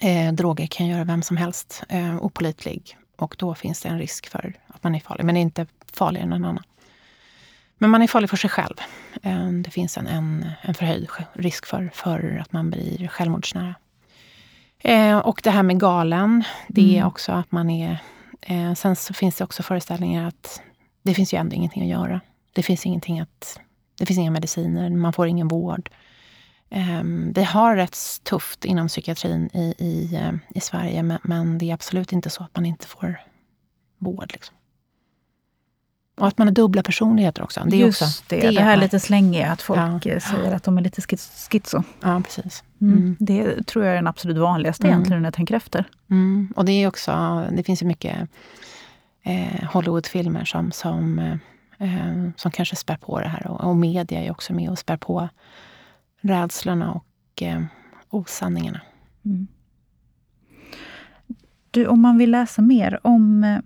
Eh, 0.00 0.32
droger 0.32 0.66
kan 0.66 0.86
göra 0.86 1.04
vem 1.04 1.22
som 1.22 1.36
helst 1.36 1.82
eh, 1.88 2.16
opolitlig. 2.16 2.98
Och 3.16 3.36
då 3.38 3.54
finns 3.54 3.82
det 3.82 3.88
en 3.88 3.98
risk 3.98 4.28
för 4.28 4.54
att 4.66 4.84
man 4.84 4.94
är 4.94 5.00
farlig. 5.00 5.24
Men 5.24 5.36
är 5.36 5.40
inte 5.40 5.66
farligare 5.92 6.24
än 6.24 6.30
någon 6.30 6.44
annan. 6.44 6.64
Men 7.78 7.90
man 7.90 8.02
är 8.02 8.06
farlig 8.06 8.30
för 8.30 8.36
sig 8.36 8.50
själv. 8.50 8.74
Eh, 9.22 9.48
det 9.48 9.70
finns 9.70 9.98
en, 9.98 10.06
en, 10.06 10.50
en 10.62 10.74
förhöjd 10.74 11.08
risk 11.32 11.66
för, 11.66 11.90
för 11.94 12.38
att 12.40 12.52
man 12.52 12.70
blir 12.70 13.08
självmordsnära. 13.08 13.74
Eh, 14.86 15.18
och 15.18 15.40
det 15.44 15.50
här 15.50 15.62
med 15.62 15.80
galen, 15.80 16.44
det 16.68 16.94
är 16.94 16.96
mm. 16.96 17.08
också 17.08 17.32
att 17.32 17.52
man 17.52 17.70
är... 17.70 17.98
Eh, 18.40 18.74
sen 18.74 18.96
så 18.96 19.14
finns 19.14 19.36
det 19.36 19.44
också 19.44 19.62
föreställningar 19.62 20.28
att 20.28 20.62
det 21.02 21.14
finns 21.14 21.34
ju 21.34 21.38
ändå 21.38 21.56
ingenting 21.56 21.82
att 21.82 21.88
göra. 21.88 22.20
Det 22.52 22.62
finns 22.62 22.86
ingenting 22.86 23.20
att... 23.20 23.60
Det 23.98 24.06
finns 24.06 24.18
inga 24.18 24.30
mediciner, 24.30 24.90
man 24.90 25.12
får 25.12 25.26
ingen 25.26 25.48
vård. 25.48 25.90
Eh, 26.70 27.02
vi 27.34 27.44
har 27.44 27.76
rätt 27.76 27.96
tufft 28.22 28.64
inom 28.64 28.88
psykiatrin 28.88 29.50
i, 29.52 29.74
i, 29.78 30.14
eh, 30.14 30.32
i 30.54 30.60
Sverige, 30.60 31.02
men, 31.02 31.18
men, 31.22 31.58
det 31.58 31.70
är 31.70 31.74
absolut 31.74 32.12
inte 32.12 32.30
så 32.30 32.44
att 32.44 32.56
man 32.56 32.66
inte 32.66 32.86
får 32.86 33.20
vård. 33.98 34.32
Liksom. 34.32 34.56
Och 36.16 36.26
att 36.26 36.38
man 36.38 36.46
har 36.48 36.54
dubbla 36.54 36.82
personligheter 36.82 37.42
också. 37.42 37.62
Det 37.66 37.76
är 37.76 37.80
Just 37.80 38.02
också, 38.02 38.22
det, 38.28 38.40
det 38.40 38.50
det 38.50 38.60
här 38.62 38.76
är- 38.76 38.80
lite 38.80 39.00
slängiga, 39.00 39.52
att 39.52 39.62
folk 39.62 40.06
Ja. 40.06 40.12
eh, 40.12 40.18
säger 40.20 40.52
att 40.54 40.62
de 40.62 40.78
är 40.78 40.82
lite 40.82 41.02
schizo. 41.50 41.82
Ja, 42.02 42.20
precis. 42.24 42.64
Mm. 42.80 42.96
Mm. 42.98 43.16
Det 43.20 43.66
tror 43.66 43.84
jag 43.84 43.92
är 43.92 43.96
den 43.96 44.06
absolut 44.06 44.36
vanligaste 44.38 44.86
Mm. 44.86 44.92
egentligen 44.94 45.22
när 45.22 45.26
jag 45.26 45.34
tänker 45.34 45.54
efter. 45.54 45.84
Mm. 46.10 46.52
Och 46.56 46.64
det 46.64 46.72
är 46.72 46.88
också, 46.88 47.44
det 47.52 47.62
finns 47.62 47.82
ju 47.82 47.86
mycket 47.86 48.16
eh, 49.22 49.64
Hollywoodfilmer 49.72 50.44
som, 50.44 50.72
som, 50.72 51.18
eh, 51.18 51.36
eh, 51.78 52.30
som 52.36 52.50
kanske 52.50 52.76
spär 52.76 52.96
på 52.96 53.20
det 53.20 53.28
här. 53.28 53.46
Och, 53.46 53.60
och 53.64 53.76
media 53.76 54.22
är 54.24 54.30
också 54.30 54.52
med 54.52 54.70
och 54.70 54.78
spär 54.78 54.96
på 54.96 55.28
rädslorna 56.20 56.92
och 56.92 57.42
eh, 57.42 57.62
osanningarna. 58.10 58.80
Mm. 59.24 59.46
Du, 61.70 61.86
om 61.86 62.00
man 62.00 62.18
vill 62.18 62.30
läsa 62.30 62.62
mer 62.62 63.00
om 63.02 63.44
eh, 63.44 63.58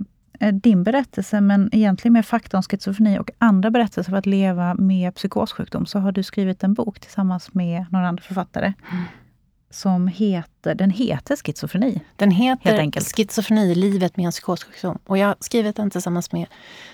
din 0.52 0.82
berättelse, 0.82 1.40
men 1.40 1.68
egentligen 1.72 2.12
mer 2.12 2.22
fakta 2.22 2.56
om 2.56 2.62
schizofreni 2.62 3.18
och 3.18 3.30
andra 3.38 3.70
berättelser 3.70 4.10
för 4.10 4.18
att 4.18 4.26
leva 4.26 4.74
med 4.74 5.14
psykossjukdom, 5.14 5.86
så 5.86 5.98
har 5.98 6.12
du 6.12 6.22
skrivit 6.22 6.64
en 6.64 6.74
bok 6.74 7.00
tillsammans 7.00 7.54
med 7.54 7.86
några 7.90 8.08
andra 8.08 8.22
författare. 8.22 8.72
Mm. 8.92 9.04
Som 9.70 10.08
heter, 10.08 10.74
den 10.74 10.90
heter 10.90 11.36
Schizofreni. 11.36 12.00
Den 12.16 12.30
heter. 12.30 13.00
Schizofreni, 13.16 13.74
livet 13.74 14.16
med 14.16 14.26
en 14.26 14.32
psykossjukdom. 14.32 14.98
Och 15.06 15.18
jag 15.18 15.26
har 15.26 15.36
skrivit 15.40 15.76
den 15.76 15.90
tillsammans 15.90 16.32
med 16.32 16.46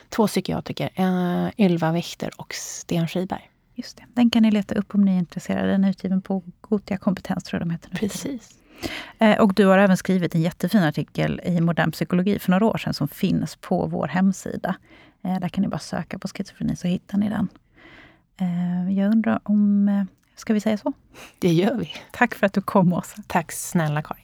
två 0.09 0.27
psykiatriker, 0.27 0.91
eh, 0.95 1.67
Ylva 1.67 1.93
Wächter 1.93 2.31
och 2.37 2.55
Sten 2.55 3.09
Friberg. 3.09 3.51
Just 3.75 3.97
det. 3.97 4.05
Den 4.15 4.31
kan 4.31 4.43
ni 4.43 4.51
leta 4.51 4.75
upp 4.75 4.95
om 4.95 5.05
ni 5.05 5.15
är 5.15 5.19
intresserade. 5.19 5.73
Den 5.73 5.85
är 5.85 5.91
utgiven 5.91 6.23
på 6.23 6.43
Gotia 6.61 6.97
Kompetens, 6.97 7.45
tror 7.45 7.61
jag 7.61 7.69
de 7.69 7.73
heter. 7.73 7.91
nu. 7.93 7.99
Precis. 7.99 8.51
Eh, 9.19 9.39
Och 9.41 9.55
du 9.55 9.67
har 9.67 9.79
även 9.79 9.97
skrivit 9.97 10.35
en 10.35 10.41
jättefin 10.43 10.83
artikel 10.83 11.41
i 11.45 11.61
Modern 11.61 11.91
Psykologi 11.93 12.39
för 12.39 12.51
några 12.51 12.67
år 12.67 12.79
sedan 12.79 12.95
som 12.95 13.09
finns 13.09 13.57
på 13.57 13.87
vår 13.87 14.09
hemsida. 14.09 14.77
Eh, 15.25 15.39
Där 15.41 15.49
kan 15.49 15.63
ni 15.63 15.69
bara 15.69 15.79
söka 15.79 16.19
på 16.19 16.29
schizofreni 16.29 16.77
så 16.77 16.89
hittar 16.89 17.19
ni 17.19 17.29
den. 17.29 17.49
Eh, 18.41 18.99
Jag 18.99 19.13
undrar 19.13 19.41
om... 19.43 20.07
Ska 20.37 20.55
vi 20.55 20.61
säga 20.61 20.77
så? 20.79 20.93
Det 21.39 21.53
gör 21.53 21.75
vi. 21.75 21.93
Tack 22.13 22.35
för 22.35 22.47
att 22.47 22.53
du 22.53 22.61
kom, 22.61 22.93
Åsa. 22.93 23.23
Tack 23.27 23.53
snälla 23.53 24.03
Karin. 24.03 24.23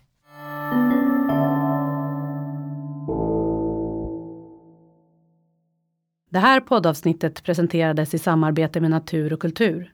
Det 6.31 6.39
här 6.39 6.61
poddavsnittet 6.61 7.43
presenterades 7.43 8.15
i 8.15 8.19
samarbete 8.19 8.81
med 8.81 8.91
Natur 8.91 9.33
och 9.33 9.41
kultur. 9.41 9.93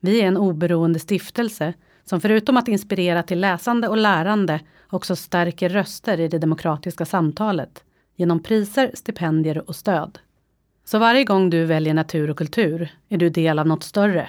Vi 0.00 0.20
är 0.20 0.26
en 0.26 0.36
oberoende 0.36 0.98
stiftelse 0.98 1.74
som 2.08 2.20
förutom 2.20 2.56
att 2.56 2.68
inspirera 2.68 3.22
till 3.22 3.40
läsande 3.40 3.88
och 3.88 3.96
lärande 3.96 4.60
också 4.90 5.16
stärker 5.16 5.68
röster 5.68 6.20
i 6.20 6.28
det 6.28 6.38
demokratiska 6.38 7.04
samtalet 7.04 7.84
genom 8.16 8.42
priser, 8.42 8.90
stipendier 8.94 9.68
och 9.68 9.76
stöd. 9.76 10.18
Så 10.84 10.98
varje 10.98 11.24
gång 11.24 11.50
du 11.50 11.64
väljer 11.64 11.94
natur 11.94 12.30
och 12.30 12.38
kultur 12.38 12.88
är 13.08 13.16
du 13.16 13.30
del 13.30 13.58
av 13.58 13.66
något 13.66 13.82
större 13.82 14.28